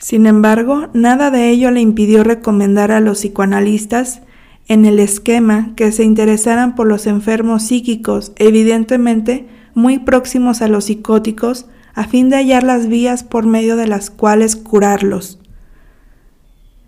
Sin 0.01 0.25
embargo, 0.25 0.89
nada 0.95 1.31
de 1.31 1.51
ello 1.51 1.71
le 1.71 1.83
impidió 1.83 2.25
recomendar 2.25 2.91
a 2.91 3.01
los 3.01 3.19
psicoanalistas 3.19 4.23
en 4.67 4.87
el 4.87 4.99
esquema 4.99 5.75
que 5.77 5.93
se 5.93 6.05
interesaran 6.05 6.75
por 6.75 6.87
los 6.87 7.07
enfermos 7.07 7.65
psíquicos, 7.65 8.33
evidentemente 8.37 9.47
muy 9.75 9.99
próximos 9.99 10.63
a 10.63 10.69
los 10.69 10.87
psicóticos, 10.87 11.67
a 11.93 12.05
fin 12.05 12.31
de 12.31 12.37
hallar 12.37 12.63
las 12.63 12.89
vías 12.89 13.25
por 13.25 13.45
medio 13.45 13.77
de 13.77 13.87
las 13.87 14.09
cuales 14.09 14.57
curarlos. 14.57 15.39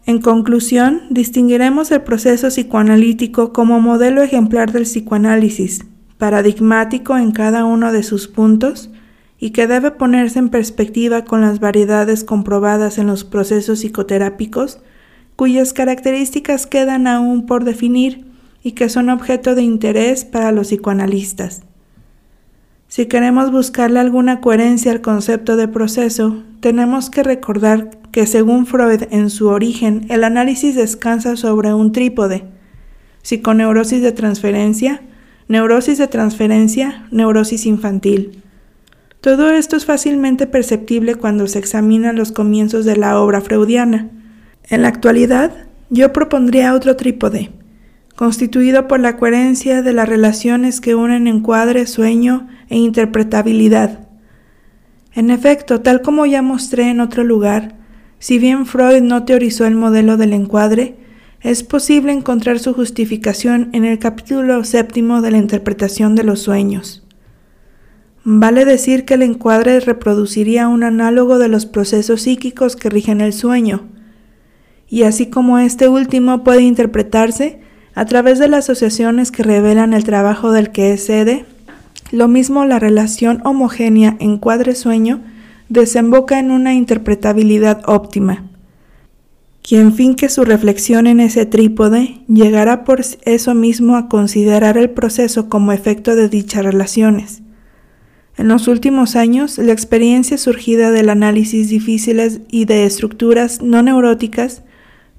En 0.06 0.22
conclusión, 0.22 1.02
distinguiremos 1.10 1.90
el 1.90 2.00
proceso 2.00 2.48
psicoanalítico 2.48 3.52
como 3.52 3.78
modelo 3.80 4.22
ejemplar 4.22 4.72
del 4.72 4.84
psicoanálisis, 4.84 5.84
paradigmático 6.16 7.18
en 7.18 7.32
cada 7.32 7.66
uno 7.66 7.92
de 7.92 8.04
sus 8.04 8.26
puntos, 8.26 8.90
y 9.42 9.50
que 9.50 9.66
debe 9.66 9.90
ponerse 9.90 10.38
en 10.38 10.50
perspectiva 10.50 11.24
con 11.24 11.40
las 11.40 11.58
variedades 11.58 12.22
comprobadas 12.22 12.96
en 12.98 13.08
los 13.08 13.24
procesos 13.24 13.80
psicoterápicos, 13.80 14.78
cuyas 15.34 15.72
características 15.72 16.68
quedan 16.68 17.08
aún 17.08 17.44
por 17.44 17.64
definir 17.64 18.24
y 18.62 18.70
que 18.72 18.88
son 18.88 19.10
objeto 19.10 19.56
de 19.56 19.62
interés 19.62 20.24
para 20.24 20.52
los 20.52 20.68
psicoanalistas. 20.68 21.62
Si 22.86 23.06
queremos 23.06 23.50
buscarle 23.50 23.98
alguna 23.98 24.40
coherencia 24.40 24.92
al 24.92 25.00
concepto 25.00 25.56
de 25.56 25.66
proceso, 25.66 26.44
tenemos 26.60 27.10
que 27.10 27.24
recordar 27.24 27.98
que 28.12 28.28
según 28.28 28.64
Freud 28.64 29.08
en 29.10 29.28
su 29.28 29.48
origen, 29.48 30.06
el 30.08 30.22
análisis 30.22 30.76
descansa 30.76 31.34
sobre 31.34 31.74
un 31.74 31.90
trípode, 31.90 32.44
psiconeurosis 33.22 34.02
de 34.02 34.12
transferencia, 34.12 35.02
neurosis 35.48 35.98
de 35.98 36.06
transferencia, 36.06 37.08
neurosis 37.10 37.66
infantil. 37.66 38.38
Todo 39.22 39.52
esto 39.52 39.76
es 39.76 39.84
fácilmente 39.84 40.48
perceptible 40.48 41.14
cuando 41.14 41.46
se 41.46 41.60
examinan 41.60 42.16
los 42.16 42.32
comienzos 42.32 42.84
de 42.84 42.96
la 42.96 43.20
obra 43.20 43.40
freudiana. 43.40 44.10
En 44.68 44.82
la 44.82 44.88
actualidad, 44.88 45.68
yo 45.90 46.12
propondría 46.12 46.74
otro 46.74 46.96
trípode, 46.96 47.52
constituido 48.16 48.88
por 48.88 48.98
la 48.98 49.18
coherencia 49.18 49.80
de 49.80 49.92
las 49.92 50.08
relaciones 50.08 50.80
que 50.80 50.96
unen 50.96 51.28
encuadre, 51.28 51.86
sueño 51.86 52.48
e 52.68 52.78
interpretabilidad. 52.78 54.08
En 55.14 55.30
efecto, 55.30 55.82
tal 55.82 56.02
como 56.02 56.26
ya 56.26 56.42
mostré 56.42 56.90
en 56.90 56.98
otro 56.98 57.22
lugar, 57.22 57.76
si 58.18 58.40
bien 58.40 58.66
Freud 58.66 59.02
no 59.02 59.24
teorizó 59.24 59.66
el 59.66 59.76
modelo 59.76 60.16
del 60.16 60.32
encuadre, 60.32 60.96
es 61.42 61.62
posible 61.62 62.10
encontrar 62.10 62.58
su 62.58 62.74
justificación 62.74 63.70
en 63.72 63.84
el 63.84 64.00
capítulo 64.00 64.64
séptimo 64.64 65.22
de 65.22 65.30
la 65.30 65.38
interpretación 65.38 66.16
de 66.16 66.24
los 66.24 66.40
sueños. 66.40 67.01
Vale 68.24 68.64
decir 68.64 69.04
que 69.04 69.14
el 69.14 69.22
encuadre 69.22 69.80
reproduciría 69.80 70.68
un 70.68 70.84
análogo 70.84 71.38
de 71.38 71.48
los 71.48 71.66
procesos 71.66 72.22
psíquicos 72.22 72.76
que 72.76 72.88
rigen 72.88 73.20
el 73.20 73.32
sueño, 73.32 73.82
y 74.88 75.02
así 75.02 75.26
como 75.26 75.58
este 75.58 75.88
último 75.88 76.44
puede 76.44 76.62
interpretarse 76.62 77.60
a 77.94 78.04
través 78.04 78.38
de 78.38 78.46
las 78.46 78.70
asociaciones 78.70 79.32
que 79.32 79.42
revelan 79.42 79.92
el 79.92 80.04
trabajo 80.04 80.52
del 80.52 80.70
que 80.70 80.92
es 80.92 81.06
sede, 81.06 81.46
lo 82.12 82.28
mismo 82.28 82.64
la 82.64 82.78
relación 82.78 83.40
homogénea 83.44 84.16
encuadre-sueño 84.20 85.20
desemboca 85.68 86.38
en 86.38 86.50
una 86.50 86.74
interpretabilidad 86.74 87.82
óptima. 87.86 88.44
Quien 89.62 89.94
finque 89.94 90.28
su 90.28 90.44
reflexión 90.44 91.06
en 91.06 91.20
ese 91.20 91.46
trípode 91.46 92.20
llegará 92.28 92.84
por 92.84 93.00
eso 93.24 93.54
mismo 93.54 93.96
a 93.96 94.08
considerar 94.08 94.76
el 94.76 94.90
proceso 94.90 95.48
como 95.48 95.72
efecto 95.72 96.14
de 96.14 96.28
dichas 96.28 96.64
relaciones, 96.64 97.42
en 98.38 98.48
los 98.48 98.66
últimos 98.66 99.14
años, 99.14 99.58
la 99.58 99.72
experiencia 99.72 100.38
surgida 100.38 100.90
del 100.90 101.10
análisis 101.10 101.68
difíciles 101.68 102.40
y 102.50 102.64
de 102.64 102.86
estructuras 102.86 103.60
no 103.60 103.82
neuróticas 103.82 104.62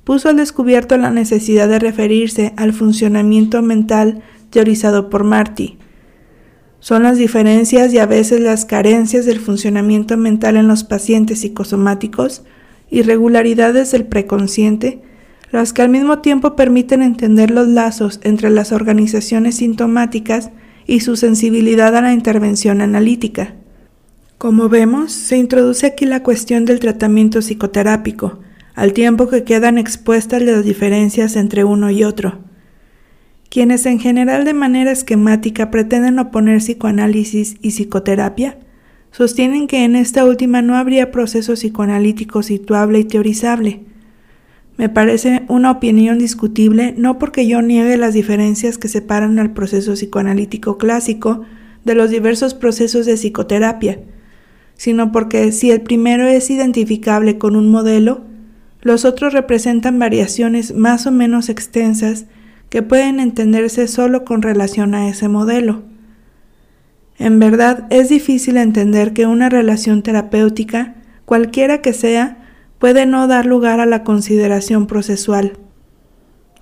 puso 0.03 0.29
al 0.29 0.37
descubierto 0.37 0.97
la 0.97 1.11
necesidad 1.11 1.69
de 1.69 1.79
referirse 1.79 2.53
al 2.57 2.73
funcionamiento 2.73 3.61
mental 3.61 4.23
teorizado 4.49 5.09
por 5.09 5.23
Marty. 5.23 5.77
Son 6.79 7.03
las 7.03 7.17
diferencias 7.17 7.93
y 7.93 7.99
a 7.99 8.05
veces 8.05 8.41
las 8.41 8.65
carencias 8.65 9.25
del 9.25 9.39
funcionamiento 9.39 10.17
mental 10.17 10.57
en 10.57 10.67
los 10.67 10.83
pacientes 10.83 11.39
psicosomáticos, 11.39 12.43
irregularidades 12.89 13.91
del 13.91 14.05
preconsciente, 14.05 15.01
las 15.51 15.71
que 15.71 15.83
al 15.83 15.89
mismo 15.89 16.19
tiempo 16.19 16.55
permiten 16.55 17.03
entender 17.03 17.51
los 17.51 17.67
lazos 17.67 18.19
entre 18.23 18.49
las 18.49 18.71
organizaciones 18.71 19.57
sintomáticas 19.57 20.49
y 20.87 20.99
su 21.01 21.15
sensibilidad 21.15 21.95
a 21.95 22.01
la 22.01 22.13
intervención 22.13 22.81
analítica. 22.81 23.55
Como 24.37 24.69
vemos, 24.69 25.11
se 25.11 25.37
introduce 25.37 25.85
aquí 25.85 26.05
la 26.05 26.23
cuestión 26.23 26.65
del 26.65 26.79
tratamiento 26.79 27.41
psicoterápico, 27.41 28.39
al 28.75 28.93
tiempo 28.93 29.29
que 29.29 29.43
quedan 29.43 29.77
expuestas 29.77 30.41
las 30.41 30.65
diferencias 30.65 31.35
entre 31.35 31.63
uno 31.63 31.89
y 31.91 32.03
otro. 32.03 32.39
Quienes 33.49 33.85
en 33.85 33.99
general 33.99 34.45
de 34.45 34.53
manera 34.53 34.91
esquemática 34.91 35.69
pretenden 35.69 36.19
oponer 36.19 36.57
psicoanálisis 36.57 37.55
y 37.61 37.69
psicoterapia 37.69 38.57
sostienen 39.11 39.67
que 39.67 39.85
en 39.85 39.95
esta 39.95 40.25
última 40.25 40.63
no 40.63 40.75
habría 40.75 41.11
proceso 41.11 41.53
psicoanalítico 41.53 42.41
situable 42.41 42.99
y 42.99 43.03
teorizable. 43.03 43.81
Me 44.77 44.89
parece 44.89 45.43
una 45.49 45.71
opinión 45.71 46.17
discutible 46.17 46.95
no 46.97 47.19
porque 47.19 47.47
yo 47.47 47.61
niegue 47.61 47.95
las 47.97 48.13
diferencias 48.13 48.77
que 48.77 48.87
separan 48.87 49.37
al 49.37 49.53
proceso 49.53 49.93
psicoanalítico 49.93 50.77
clásico 50.77 51.43
de 51.85 51.95
los 51.95 52.09
diversos 52.09 52.53
procesos 52.53 53.05
de 53.05 53.15
psicoterapia, 53.15 53.99
sino 54.75 55.11
porque 55.11 55.51
si 55.51 55.69
el 55.69 55.81
primero 55.81 56.27
es 56.27 56.49
identificable 56.49 57.37
con 57.37 57.55
un 57.55 57.69
modelo, 57.69 58.21
los 58.81 59.05
otros 59.05 59.31
representan 59.31 59.99
variaciones 59.99 60.75
más 60.75 61.05
o 61.05 61.11
menos 61.11 61.49
extensas 61.49 62.25
que 62.69 62.81
pueden 62.81 63.19
entenderse 63.19 63.87
solo 63.87 64.25
con 64.25 64.41
relación 64.41 64.95
a 64.95 65.07
ese 65.07 65.29
modelo. 65.29 65.83
En 67.19 67.39
verdad 67.39 67.85
es 67.91 68.09
difícil 68.09 68.57
entender 68.57 69.13
que 69.13 69.27
una 69.27 69.47
relación 69.47 70.01
terapéutica, 70.01 70.95
cualquiera 71.25 71.81
que 71.81 71.93
sea, 71.93 72.42
puede 72.83 73.05
no 73.05 73.27
dar 73.27 73.45
lugar 73.45 73.79
a 73.79 73.85
la 73.85 74.03
consideración 74.03 74.87
procesual. 74.87 75.53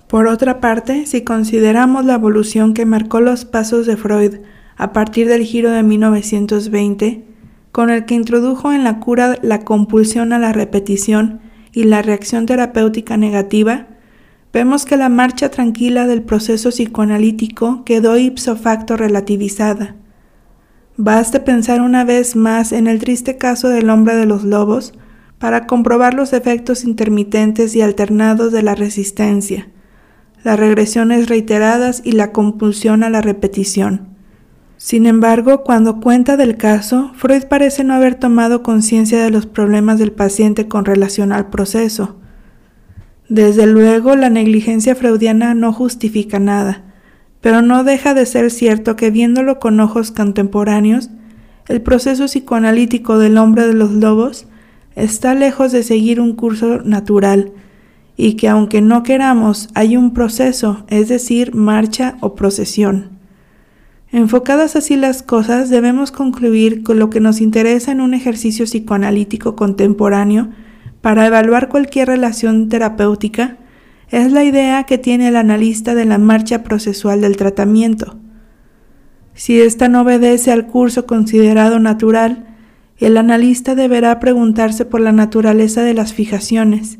Por 0.06 0.28
otra 0.28 0.60
parte, 0.60 1.04
si 1.04 1.22
consideramos 1.22 2.04
la 2.04 2.14
evolución 2.14 2.74
que 2.74 2.86
marcó 2.86 3.18
los 3.18 3.44
pasos 3.44 3.86
de 3.86 3.96
Freud 3.96 4.34
a 4.76 4.92
partir 4.92 5.26
del 5.26 5.42
giro 5.42 5.72
de 5.72 5.82
1920, 5.82 7.24
con 7.72 7.90
el 7.90 8.04
que 8.04 8.14
introdujo 8.14 8.72
en 8.72 8.84
la 8.84 9.00
cura 9.00 9.36
la 9.42 9.64
compulsión 9.64 10.32
a 10.32 10.38
la 10.38 10.52
repetición 10.52 11.40
y 11.72 11.82
la 11.82 12.02
reacción 12.02 12.46
terapéutica 12.46 13.16
negativa, 13.16 13.88
vemos 14.52 14.84
que 14.84 14.96
la 14.96 15.08
marcha 15.08 15.50
tranquila 15.50 16.06
del 16.06 16.22
proceso 16.22 16.68
psicoanalítico 16.68 17.82
quedó 17.84 18.16
ipso 18.16 18.54
facto 18.54 18.96
relativizada. 18.96 19.96
Baste 20.96 21.40
pensar 21.40 21.80
una 21.80 22.04
vez 22.04 22.36
más 22.36 22.70
en 22.70 22.86
el 22.86 23.00
triste 23.00 23.38
caso 23.38 23.70
del 23.70 23.90
hombre 23.90 24.14
de 24.14 24.26
los 24.26 24.44
lobos 24.44 24.94
para 25.42 25.66
comprobar 25.66 26.14
los 26.14 26.32
efectos 26.34 26.84
intermitentes 26.84 27.74
y 27.74 27.82
alternados 27.82 28.52
de 28.52 28.62
la 28.62 28.76
resistencia, 28.76 29.66
las 30.44 30.56
regresiones 30.56 31.28
reiteradas 31.28 32.00
y 32.04 32.12
la 32.12 32.30
compulsión 32.30 33.02
a 33.02 33.10
la 33.10 33.22
repetición. 33.22 34.06
Sin 34.76 35.04
embargo, 35.04 35.64
cuando 35.64 35.98
cuenta 35.98 36.36
del 36.36 36.56
caso, 36.56 37.10
Freud 37.16 37.46
parece 37.50 37.82
no 37.82 37.94
haber 37.94 38.14
tomado 38.14 38.62
conciencia 38.62 39.20
de 39.20 39.30
los 39.30 39.46
problemas 39.46 39.98
del 39.98 40.12
paciente 40.12 40.68
con 40.68 40.84
relación 40.84 41.32
al 41.32 41.50
proceso. 41.50 42.20
Desde 43.28 43.66
luego, 43.66 44.14
la 44.14 44.30
negligencia 44.30 44.94
freudiana 44.94 45.54
no 45.54 45.72
justifica 45.72 46.38
nada, 46.38 46.84
pero 47.40 47.62
no 47.62 47.82
deja 47.82 48.14
de 48.14 48.26
ser 48.26 48.52
cierto 48.52 48.94
que 48.94 49.10
viéndolo 49.10 49.58
con 49.58 49.80
ojos 49.80 50.12
contemporáneos, 50.12 51.10
el 51.66 51.82
proceso 51.82 52.26
psicoanalítico 52.26 53.18
del 53.18 53.38
hombre 53.38 53.66
de 53.66 53.74
los 53.74 53.90
lobos 53.90 54.46
está 54.96 55.34
lejos 55.34 55.72
de 55.72 55.82
seguir 55.82 56.20
un 56.20 56.34
curso 56.34 56.82
natural, 56.82 57.52
y 58.16 58.34
que 58.34 58.48
aunque 58.48 58.80
no 58.80 59.02
queramos, 59.02 59.68
hay 59.74 59.96
un 59.96 60.12
proceso, 60.12 60.84
es 60.88 61.08
decir, 61.08 61.54
marcha 61.54 62.16
o 62.20 62.34
procesión. 62.34 63.10
Enfocadas 64.12 64.76
así 64.76 64.96
las 64.96 65.22
cosas, 65.22 65.70
debemos 65.70 66.12
concluir 66.12 66.82
con 66.82 66.98
lo 66.98 67.08
que 67.08 67.20
nos 67.20 67.40
interesa 67.40 67.92
en 67.92 68.02
un 68.02 68.12
ejercicio 68.12 68.66
psicoanalítico 68.66 69.56
contemporáneo 69.56 70.50
para 71.00 71.26
evaluar 71.26 71.68
cualquier 71.68 72.08
relación 72.08 72.68
terapéutica 72.68 73.56
es 74.10 74.30
la 74.30 74.44
idea 74.44 74.84
que 74.84 74.98
tiene 74.98 75.28
el 75.28 75.36
analista 75.36 75.94
de 75.94 76.04
la 76.04 76.18
marcha 76.18 76.62
procesual 76.62 77.22
del 77.22 77.38
tratamiento. 77.38 78.18
Si 79.32 79.58
ésta 79.58 79.88
no 79.88 80.02
obedece 80.02 80.52
al 80.52 80.66
curso 80.66 81.06
considerado 81.06 81.80
natural, 81.80 82.51
el 83.04 83.16
analista 83.16 83.74
deberá 83.74 84.20
preguntarse 84.20 84.84
por 84.84 85.00
la 85.00 85.12
naturaleza 85.12 85.82
de 85.82 85.94
las 85.94 86.12
fijaciones, 86.12 86.98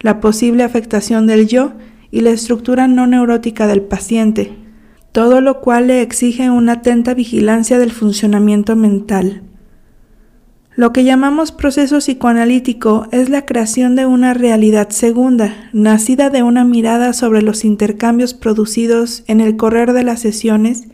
la 0.00 0.20
posible 0.20 0.62
afectación 0.62 1.26
del 1.26 1.46
yo 1.46 1.72
y 2.10 2.20
la 2.20 2.30
estructura 2.30 2.88
no 2.88 3.06
neurótica 3.06 3.66
del 3.66 3.82
paciente, 3.82 4.52
todo 5.12 5.40
lo 5.40 5.60
cual 5.60 5.88
le 5.88 6.02
exige 6.02 6.50
una 6.50 6.72
atenta 6.72 7.14
vigilancia 7.14 7.78
del 7.78 7.90
funcionamiento 7.90 8.76
mental. 8.76 9.42
Lo 10.76 10.92
que 10.92 11.04
llamamos 11.04 11.52
proceso 11.52 11.98
psicoanalítico 11.98 13.06
es 13.10 13.28
la 13.28 13.44
creación 13.44 13.96
de 13.96 14.06
una 14.06 14.34
realidad 14.34 14.88
segunda, 14.90 15.68
nacida 15.72 16.30
de 16.30 16.42
una 16.42 16.64
mirada 16.64 17.12
sobre 17.12 17.42
los 17.42 17.64
intercambios 17.64 18.34
producidos 18.34 19.24
en 19.26 19.40
el 19.40 19.56
correr 19.56 19.92
de 19.92 20.04
las 20.04 20.20
sesiones 20.20 20.88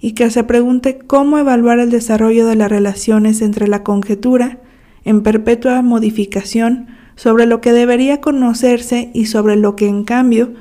y 0.00 0.12
que 0.12 0.30
se 0.30 0.44
pregunte 0.44 0.98
cómo 0.98 1.38
evaluar 1.38 1.78
el 1.78 1.90
desarrollo 1.90 2.46
de 2.46 2.56
las 2.56 2.70
relaciones 2.70 3.42
entre 3.42 3.68
la 3.68 3.82
conjetura, 3.82 4.58
en 5.04 5.22
perpetua 5.22 5.82
modificación, 5.82 6.88
sobre 7.16 7.44
lo 7.44 7.60
que 7.60 7.72
debería 7.72 8.20
conocerse 8.22 9.10
y 9.12 9.26
sobre 9.26 9.56
lo 9.56 9.76
que 9.76 9.86
en 9.86 10.04
cambio 10.04 10.54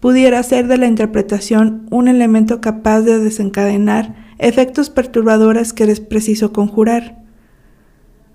pudiera 0.00 0.42
ser 0.42 0.66
de 0.66 0.78
la 0.78 0.86
interpretación 0.86 1.86
un 1.90 2.08
elemento 2.08 2.60
capaz 2.62 3.02
de 3.02 3.18
desencadenar 3.18 4.14
efectos 4.38 4.88
perturbadores 4.88 5.72
que 5.72 5.84
es 5.84 6.00
preciso 6.00 6.52
conjurar. 6.52 7.18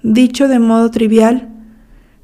Dicho 0.04 0.48
de 0.48 0.60
modo 0.60 0.92
trivial, 0.92 1.50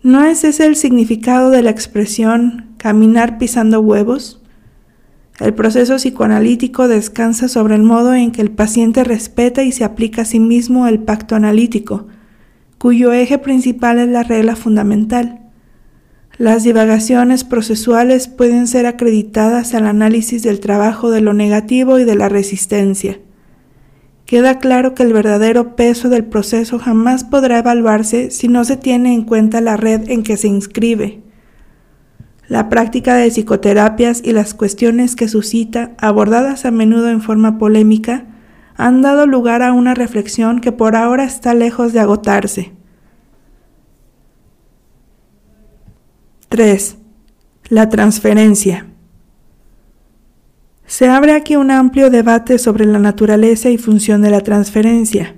¿no 0.04 0.24
es 0.24 0.44
ese 0.44 0.66
el 0.66 0.76
significado 0.76 1.50
de 1.50 1.64
la 1.64 1.70
expresión 1.72 2.76
caminar 2.78 3.38
pisando 3.38 3.80
huevos? 3.80 4.42
El 5.40 5.54
proceso 5.54 5.98
psicoanalítico 5.98 6.88
descansa 6.88 7.48
sobre 7.48 7.76
el 7.76 7.84
modo 7.84 8.16
en 8.16 8.32
que 8.32 8.42
el 8.42 8.50
paciente 8.50 9.04
respeta 9.04 9.62
y 9.62 9.72
se 9.72 9.84
aplica 9.84 10.24
a 10.24 10.26
sí 10.26 10.40
mismo 10.40 10.88
el 10.88 11.00
pacto 11.00 11.36
analítico, 11.36 12.08
cuyo 12.80 13.12
eje 13.12 13.38
principal 13.38 14.00
es 14.00 14.10
la 14.10 14.24
regla 14.24 14.56
fundamental. 14.56 15.42
Las 16.40 16.64
divagaciones 16.64 17.44
procesuales 17.44 18.28
pueden 18.28 18.68
ser 18.68 18.88
acreditadas 18.88 19.76
al 19.76 19.86
análisis 19.86 20.42
del 20.42 20.60
trabajo 20.60 21.12
de 21.12 21.22
lo 21.22 21.34
negativo 21.34 22.00
y 22.00 22.04
de 22.04 22.16
la 22.16 22.30
resistencia. 22.30 23.20
Queda 24.26 24.60
claro 24.60 24.94
que 24.94 25.04
el 25.04 25.14
verdadero 25.14 25.76
peso 25.76 26.10
del 26.10 26.26
proceso 26.26 26.80
jamás 26.80 27.24
podrá 27.24 27.60
evaluarse 27.60 28.30
si 28.30 28.48
no 28.48 28.66
se 28.66 28.76
tiene 28.76 29.14
en 29.14 29.24
cuenta 29.24 29.62
la 29.62 29.78
red 29.78 30.10
en 30.10 30.24
que 30.24 30.36
se 30.36 30.48
inscribe. 30.48 31.22
La 32.48 32.70
práctica 32.70 33.16
de 33.16 33.30
psicoterapias 33.30 34.22
y 34.24 34.32
las 34.32 34.54
cuestiones 34.54 35.16
que 35.16 35.28
suscita, 35.28 35.92
abordadas 35.98 36.66
a 36.66 36.72
menudo 36.72 37.10
en 37.10 37.22
forma 37.22 37.58
polémica, 37.58 38.26
han 38.76 39.02
dado 39.02 39.26
lugar 39.26 39.64
a 39.64 39.74
una 39.74 39.94
reflexión 39.96 40.62
que 40.62 40.72
por 40.72 40.96
ahora 40.96 41.26
está 41.26 41.54
lejos 41.54 41.94
de 41.94 42.00
agotarse. 42.00 42.72
3. 46.50 46.98
La 47.70 47.90
transferencia. 47.90 48.88
Se 50.86 51.10
abre 51.10 51.34
aquí 51.34 51.58
un 51.58 51.70
amplio 51.70 52.10
debate 52.10 52.60
sobre 52.60 52.86
la 52.86 52.98
naturaleza 52.98 53.70
y 53.70 53.78
función 53.78 54.22
de 54.22 54.30
la 54.30 54.40
transferencia. 54.40 55.36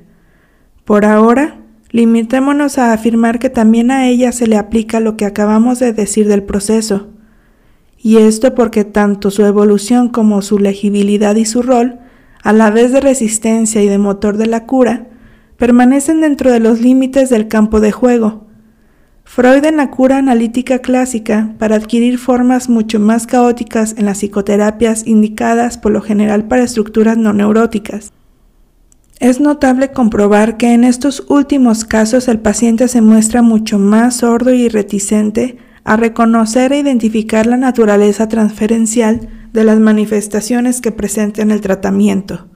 Por 0.85 1.05
ahora, 1.05 1.58
limitémonos 1.91 2.77
a 2.77 2.93
afirmar 2.93 3.39
que 3.39 3.49
también 3.49 3.91
a 3.91 4.07
ella 4.07 4.31
se 4.31 4.47
le 4.47 4.57
aplica 4.57 4.99
lo 4.99 5.17
que 5.17 5.25
acabamos 5.25 5.79
de 5.79 5.93
decir 5.93 6.27
del 6.27 6.43
proceso, 6.43 7.07
y 7.97 8.17
esto 8.17 8.55
porque 8.55 8.85
tanto 8.85 9.31
su 9.31 9.45
evolución 9.45 10.09
como 10.09 10.41
su 10.41 10.59
legibilidad 10.59 11.35
y 11.35 11.45
su 11.45 11.61
rol, 11.61 11.99
a 12.43 12.53
la 12.53 12.71
vez 12.71 12.91
de 12.91 13.01
resistencia 13.01 13.81
y 13.81 13.87
de 13.87 13.97
motor 13.97 14.37
de 14.37 14.47
la 14.47 14.65
cura, 14.65 15.07
permanecen 15.57 16.21
dentro 16.21 16.51
de 16.51 16.59
los 16.59 16.79
límites 16.79 17.29
del 17.29 17.47
campo 17.47 17.79
de 17.81 17.91
juego, 17.91 18.49
Freud 19.31 19.63
en 19.63 19.77
la 19.77 19.91
cura 19.91 20.17
analítica 20.17 20.79
clásica 20.79 21.53
para 21.59 21.75
adquirir 21.75 22.17
formas 22.17 22.67
mucho 22.67 22.99
más 22.99 23.27
caóticas 23.27 23.93
en 23.95 24.07
las 24.07 24.17
psicoterapias 24.17 25.05
indicadas 25.05 25.77
por 25.77 25.91
lo 25.91 26.01
general 26.01 26.47
para 26.47 26.63
estructuras 26.63 27.15
no 27.15 27.31
neuróticas. 27.31 28.11
Es 29.19 29.41
notable 29.41 29.91
comprobar 29.91 30.55
que 30.55 30.73
en 30.73 30.85
estos 30.85 31.25
últimos 31.27 31.83
casos 31.83 32.29
el 32.29 32.39
paciente 32.39 32.87
se 32.87 33.01
muestra 33.01 33.41
mucho 33.41 33.77
más 33.77 34.17
sordo 34.17 34.53
y 34.53 34.69
reticente 34.69 35.57
a 35.83 35.97
reconocer 35.97 36.71
e 36.71 36.79
identificar 36.79 37.45
la 37.45 37.57
naturaleza 37.57 38.29
transferencial 38.29 39.27
de 39.51 39.65
las 39.65 39.77
manifestaciones 39.77 40.79
que 40.79 40.93
presenta 40.93 41.41
en 41.41 41.51
el 41.51 41.59
tratamiento. 41.59 42.47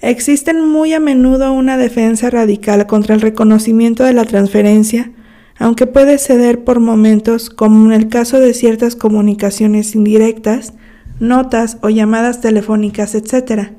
Existen 0.00 0.68
muy 0.68 0.92
a 0.94 1.00
menudo 1.00 1.52
una 1.52 1.76
defensa 1.76 2.28
radical 2.28 2.84
contra 2.88 3.14
el 3.14 3.20
reconocimiento 3.20 4.02
de 4.02 4.14
la 4.14 4.24
transferencia, 4.24 5.12
aunque 5.58 5.86
puede 5.86 6.18
ceder 6.18 6.64
por 6.64 6.80
momentos, 6.80 7.50
como 7.50 7.86
en 7.86 7.92
el 7.92 8.08
caso 8.08 8.40
de 8.40 8.52
ciertas 8.52 8.96
comunicaciones 8.96 9.94
indirectas, 9.94 10.74
notas 11.20 11.78
o 11.82 11.88
llamadas 11.88 12.40
telefónicas, 12.40 13.14
etc. 13.14 13.70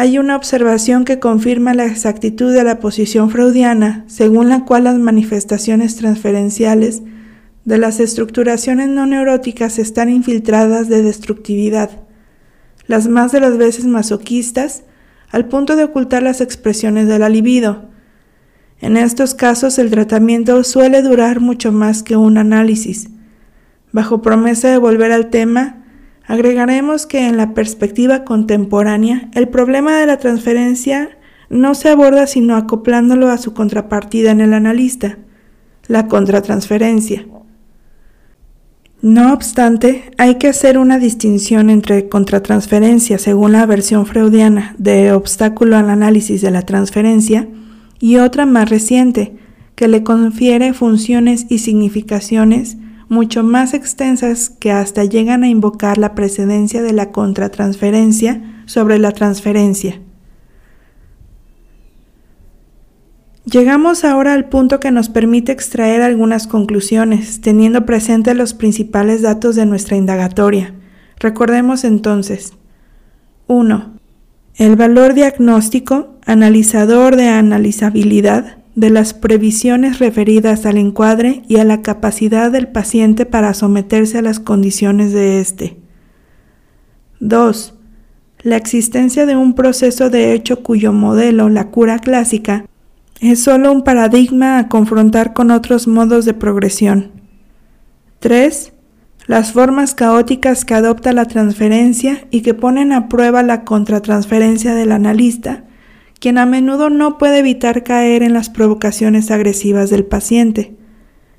Hay 0.00 0.16
una 0.16 0.34
observación 0.34 1.04
que 1.04 1.18
confirma 1.18 1.74
la 1.74 1.84
exactitud 1.84 2.54
de 2.54 2.64
la 2.64 2.78
posición 2.78 3.28
freudiana, 3.28 4.06
según 4.06 4.48
la 4.48 4.64
cual 4.64 4.84
las 4.84 4.96
manifestaciones 4.96 5.96
transferenciales 5.96 7.02
de 7.66 7.76
las 7.76 8.00
estructuraciones 8.00 8.88
no 8.88 9.04
neuróticas 9.04 9.78
están 9.78 10.08
infiltradas 10.08 10.88
de 10.88 11.02
destructividad, 11.02 11.90
las 12.86 13.08
más 13.08 13.30
de 13.32 13.40
las 13.40 13.58
veces 13.58 13.84
masoquistas, 13.84 14.84
al 15.32 15.48
punto 15.48 15.76
de 15.76 15.84
ocultar 15.84 16.22
las 16.22 16.40
expresiones 16.40 17.06
de 17.06 17.18
la 17.18 17.28
libido. 17.28 17.90
En 18.80 18.96
estos 18.96 19.34
casos 19.34 19.78
el 19.78 19.90
tratamiento 19.90 20.64
suele 20.64 21.02
durar 21.02 21.40
mucho 21.40 21.72
más 21.72 22.02
que 22.02 22.16
un 22.16 22.38
análisis. 22.38 23.10
Bajo 23.92 24.22
promesa 24.22 24.68
de 24.70 24.78
volver 24.78 25.12
al 25.12 25.28
tema, 25.28 25.79
agregaremos 26.30 27.06
que 27.06 27.26
en 27.26 27.36
la 27.36 27.54
perspectiva 27.54 28.22
contemporánea 28.22 29.28
el 29.34 29.48
problema 29.48 29.98
de 29.98 30.06
la 30.06 30.18
transferencia 30.18 31.18
no 31.48 31.74
se 31.74 31.88
aborda 31.88 32.28
sino 32.28 32.54
acoplándolo 32.54 33.30
a 33.30 33.36
su 33.36 33.52
contrapartida 33.52 34.30
en 34.30 34.40
el 34.40 34.54
analista, 34.54 35.18
la 35.88 36.06
contratransferencia. 36.06 37.26
No 39.02 39.32
obstante, 39.32 40.12
hay 40.18 40.36
que 40.36 40.46
hacer 40.46 40.78
una 40.78 41.00
distinción 41.00 41.68
entre 41.68 42.08
contratransferencia 42.08 43.18
según 43.18 43.50
la 43.50 43.66
versión 43.66 44.06
freudiana 44.06 44.76
de 44.78 45.10
obstáculo 45.12 45.76
al 45.76 45.90
análisis 45.90 46.42
de 46.42 46.52
la 46.52 46.62
transferencia 46.62 47.48
y 47.98 48.18
otra 48.18 48.46
más 48.46 48.70
reciente 48.70 49.36
que 49.74 49.88
le 49.88 50.04
confiere 50.04 50.74
funciones 50.74 51.46
y 51.48 51.58
significaciones 51.58 52.76
mucho 53.10 53.42
más 53.42 53.74
extensas 53.74 54.48
que 54.48 54.70
hasta 54.70 55.04
llegan 55.04 55.42
a 55.42 55.48
invocar 55.48 55.98
la 55.98 56.14
precedencia 56.14 56.80
de 56.80 56.92
la 56.92 57.10
contratransferencia 57.10 58.62
sobre 58.66 59.00
la 59.00 59.10
transferencia. 59.10 60.00
Llegamos 63.44 64.04
ahora 64.04 64.32
al 64.32 64.48
punto 64.48 64.78
que 64.78 64.92
nos 64.92 65.08
permite 65.08 65.50
extraer 65.50 66.02
algunas 66.02 66.46
conclusiones, 66.46 67.40
teniendo 67.40 67.84
presente 67.84 68.32
los 68.34 68.54
principales 68.54 69.22
datos 69.22 69.56
de 69.56 69.66
nuestra 69.66 69.96
indagatoria. 69.96 70.72
Recordemos 71.18 71.82
entonces. 71.82 72.52
1. 73.48 73.98
El 74.54 74.76
valor 74.76 75.14
diagnóstico, 75.14 76.14
analizador 76.26 77.16
de 77.16 77.28
analizabilidad, 77.28 78.59
de 78.80 78.88
las 78.88 79.12
previsiones 79.12 79.98
referidas 79.98 80.64
al 80.64 80.78
encuadre 80.78 81.42
y 81.46 81.58
a 81.58 81.64
la 81.64 81.82
capacidad 81.82 82.50
del 82.50 82.66
paciente 82.66 83.26
para 83.26 83.52
someterse 83.52 84.16
a 84.16 84.22
las 84.22 84.40
condiciones 84.40 85.12
de 85.12 85.38
éste. 85.38 85.76
2. 87.20 87.74
La 88.42 88.56
existencia 88.56 89.26
de 89.26 89.36
un 89.36 89.52
proceso 89.52 90.08
de 90.08 90.32
hecho 90.32 90.62
cuyo 90.62 90.94
modelo, 90.94 91.50
la 91.50 91.68
cura 91.68 91.98
clásica, 91.98 92.64
es 93.20 93.42
solo 93.42 93.70
un 93.70 93.84
paradigma 93.84 94.58
a 94.58 94.68
confrontar 94.68 95.34
con 95.34 95.50
otros 95.50 95.86
modos 95.86 96.24
de 96.24 96.32
progresión. 96.32 97.10
3. 98.20 98.72
Las 99.26 99.52
formas 99.52 99.94
caóticas 99.94 100.64
que 100.64 100.72
adopta 100.72 101.12
la 101.12 101.26
transferencia 101.26 102.26
y 102.30 102.40
que 102.40 102.54
ponen 102.54 102.92
a 102.92 103.10
prueba 103.10 103.42
la 103.42 103.62
contratransferencia 103.64 104.74
del 104.74 104.92
analista, 104.92 105.64
quien 106.20 106.38
a 106.38 106.46
menudo 106.46 106.90
no 106.90 107.18
puede 107.18 107.38
evitar 107.38 107.82
caer 107.82 108.22
en 108.22 108.34
las 108.34 108.50
provocaciones 108.50 109.30
agresivas 109.30 109.90
del 109.90 110.04
paciente. 110.04 110.76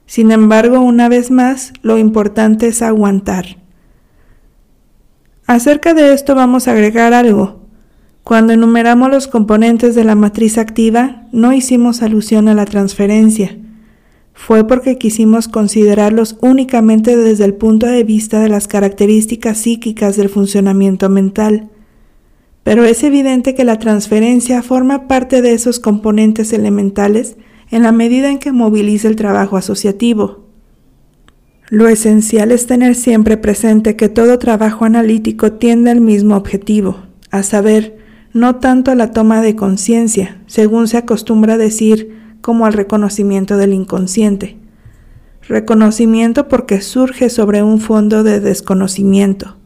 Sin 0.05 0.31
embargo, 0.31 0.81
una 0.81 1.07
vez 1.07 1.31
más, 1.31 1.71
lo 1.83 1.97
importante 1.97 2.67
es 2.67 2.81
aguantar. 2.81 3.57
Acerca 5.45 5.93
de 5.93 6.13
esto 6.13 6.35
vamos 6.35 6.67
a 6.67 6.71
agregar 6.71 7.13
algo. 7.13 7.61
Cuando 8.23 8.53
enumeramos 8.53 9.09
los 9.09 9.27
componentes 9.27 9.95
de 9.95 10.03
la 10.03 10.15
matriz 10.15 10.57
activa, 10.57 11.27
no 11.31 11.53
hicimos 11.53 12.01
alusión 12.01 12.47
a 12.47 12.53
la 12.53 12.65
transferencia. 12.65 13.57
Fue 14.33 14.67
porque 14.67 14.97
quisimos 14.97 15.47
considerarlos 15.47 16.37
únicamente 16.41 17.15
desde 17.15 17.45
el 17.45 17.53
punto 17.53 17.85
de 17.85 18.03
vista 18.03 18.39
de 18.39 18.49
las 18.49 18.67
características 18.67 19.59
psíquicas 19.59 20.17
del 20.17 20.29
funcionamiento 20.29 21.09
mental. 21.09 21.69
Pero 22.63 22.83
es 22.85 23.03
evidente 23.03 23.55
que 23.55 23.63
la 23.63 23.79
transferencia 23.79 24.61
forma 24.61 25.07
parte 25.07 25.41
de 25.41 25.53
esos 25.53 25.79
componentes 25.79 26.53
elementales 26.53 27.37
en 27.71 27.83
la 27.83 27.91
medida 27.91 28.29
en 28.29 28.39
que 28.39 28.51
moviliza 28.51 29.07
el 29.07 29.15
trabajo 29.15 29.57
asociativo. 29.57 30.45
Lo 31.69 31.87
esencial 31.87 32.51
es 32.51 32.67
tener 32.67 32.95
siempre 32.95 33.37
presente 33.37 33.95
que 33.95 34.09
todo 34.09 34.37
trabajo 34.39 34.83
analítico 34.83 35.53
tiende 35.53 35.89
al 35.89 36.01
mismo 36.01 36.35
objetivo, 36.35 36.97
a 37.31 37.43
saber, 37.43 37.97
no 38.33 38.57
tanto 38.57 38.91
a 38.91 38.95
la 38.95 39.11
toma 39.11 39.41
de 39.41 39.55
conciencia, 39.55 40.41
según 40.47 40.89
se 40.89 40.97
acostumbra 40.97 41.57
decir, 41.57 42.19
como 42.41 42.65
al 42.65 42.73
reconocimiento 42.73 43.55
del 43.55 43.73
inconsciente. 43.73 44.57
Reconocimiento 45.47 46.49
porque 46.49 46.81
surge 46.81 47.29
sobre 47.29 47.63
un 47.63 47.79
fondo 47.79 48.23
de 48.23 48.41
desconocimiento. 48.41 49.57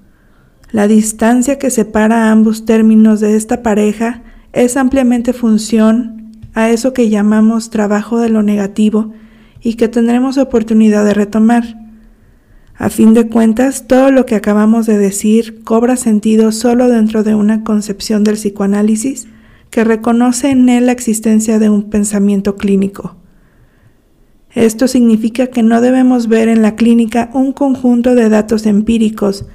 La 0.75 0.89
distancia 0.89 1.57
que 1.57 1.69
separa 1.69 2.31
ambos 2.31 2.65
términos 2.65 3.21
de 3.21 3.37
esta 3.37 3.63
pareja 3.63 4.23
es 4.51 4.75
ampliamente 4.75 5.31
función 5.31 6.33
a 6.53 6.69
eso 6.69 6.91
que 6.91 7.09
llamamos 7.09 7.69
trabajo 7.69 8.19
de 8.19 8.27
lo 8.27 8.43
negativo 8.43 9.13
y 9.61 9.75
que 9.75 9.87
tendremos 9.87 10.37
oportunidad 10.37 11.05
de 11.05 11.13
retomar. 11.13 11.63
A 12.75 12.89
fin 12.89 13.13
de 13.13 13.29
cuentas, 13.29 13.87
todo 13.87 14.11
lo 14.11 14.25
que 14.25 14.35
acabamos 14.35 14.85
de 14.85 14.97
decir 14.97 15.63
cobra 15.63 15.95
sentido 15.95 16.51
solo 16.51 16.89
dentro 16.89 17.23
de 17.23 17.35
una 17.35 17.63
concepción 17.63 18.25
del 18.25 18.35
psicoanálisis 18.35 19.29
que 19.69 19.85
reconoce 19.85 20.49
en 20.49 20.67
él 20.67 20.87
la 20.87 20.91
existencia 20.91 21.57
de 21.57 21.69
un 21.69 21.89
pensamiento 21.89 22.57
clínico. 22.57 23.15
Esto 24.51 24.89
significa 24.89 25.47
que 25.47 25.63
no 25.63 25.79
debemos 25.79 26.27
ver 26.27 26.49
en 26.49 26.61
la 26.61 26.75
clínica 26.75 27.29
un 27.33 27.53
conjunto 27.53 28.13
de 28.13 28.27
datos 28.27 28.65
empíricos 28.65 29.45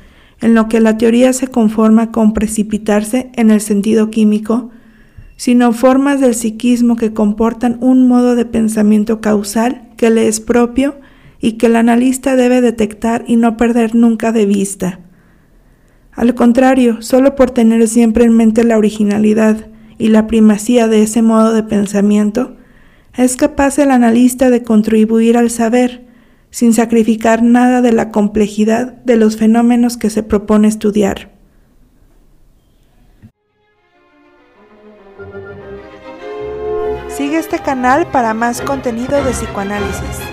en 0.40 0.55
lo 0.55 0.68
que 0.68 0.81
la 0.81 0.96
teoría 0.96 1.33
se 1.33 1.48
conforma 1.48 2.11
con 2.11 2.33
precipitarse 2.33 3.31
en 3.35 3.50
el 3.50 3.61
sentido 3.61 4.11
químico, 4.11 4.70
sino 5.37 5.72
formas 5.72 6.20
del 6.20 6.35
psiquismo 6.35 6.96
que 6.96 7.12
comportan 7.12 7.79
un 7.81 8.07
modo 8.09 8.35
de 8.35 8.44
pensamiento 8.44 9.20
causal 9.20 9.88
que 9.96 10.11
le 10.11 10.29
es 10.29 10.40
propio 10.40 10.96
y 11.40 11.53
que 11.53 11.66
el 11.66 11.76
analista 11.76 12.37
debe 12.37 12.61
detectar 12.61 13.24
y 13.26 13.37
no 13.37 13.57
perder 13.57 13.94
nunca 13.94 14.33
de 14.33 14.46
vista. 14.46 15.00
Al 16.12 16.35
contrario, 16.35 17.00
solo 17.00 17.37
por 17.37 17.50
tener 17.50 17.87
siempre 17.88 18.24
en 18.24 18.37
mente 18.37 18.64
la 18.64 18.76
originalidad 18.76 19.68
y 19.96 20.09
la 20.09 20.26
primacía 20.26 20.88
de 20.88 21.03
ese 21.03 21.22
modo 21.22 21.53
de 21.55 21.62
pensamiento, 21.62 22.57
es 23.16 23.37
capaz 23.37 23.79
el 23.79 23.90
analista 23.90 24.50
de 24.50 24.62
contribuir 24.62 25.37
al 25.37 25.50
saber, 25.50 26.07
sin 26.50 26.74
sacrificar 26.74 27.42
nada 27.42 27.80
de 27.80 27.92
la 27.92 28.10
complejidad 28.10 28.92
de 29.04 29.16
los 29.16 29.36
fenómenos 29.36 29.96
que 29.96 30.10
se 30.10 30.22
propone 30.22 30.68
estudiar. 30.68 31.30
Sigue 37.08 37.38
este 37.38 37.58
canal 37.58 38.06
para 38.06 38.34
más 38.34 38.60
contenido 38.62 39.22
de 39.22 39.32
psicoanálisis. 39.32 40.30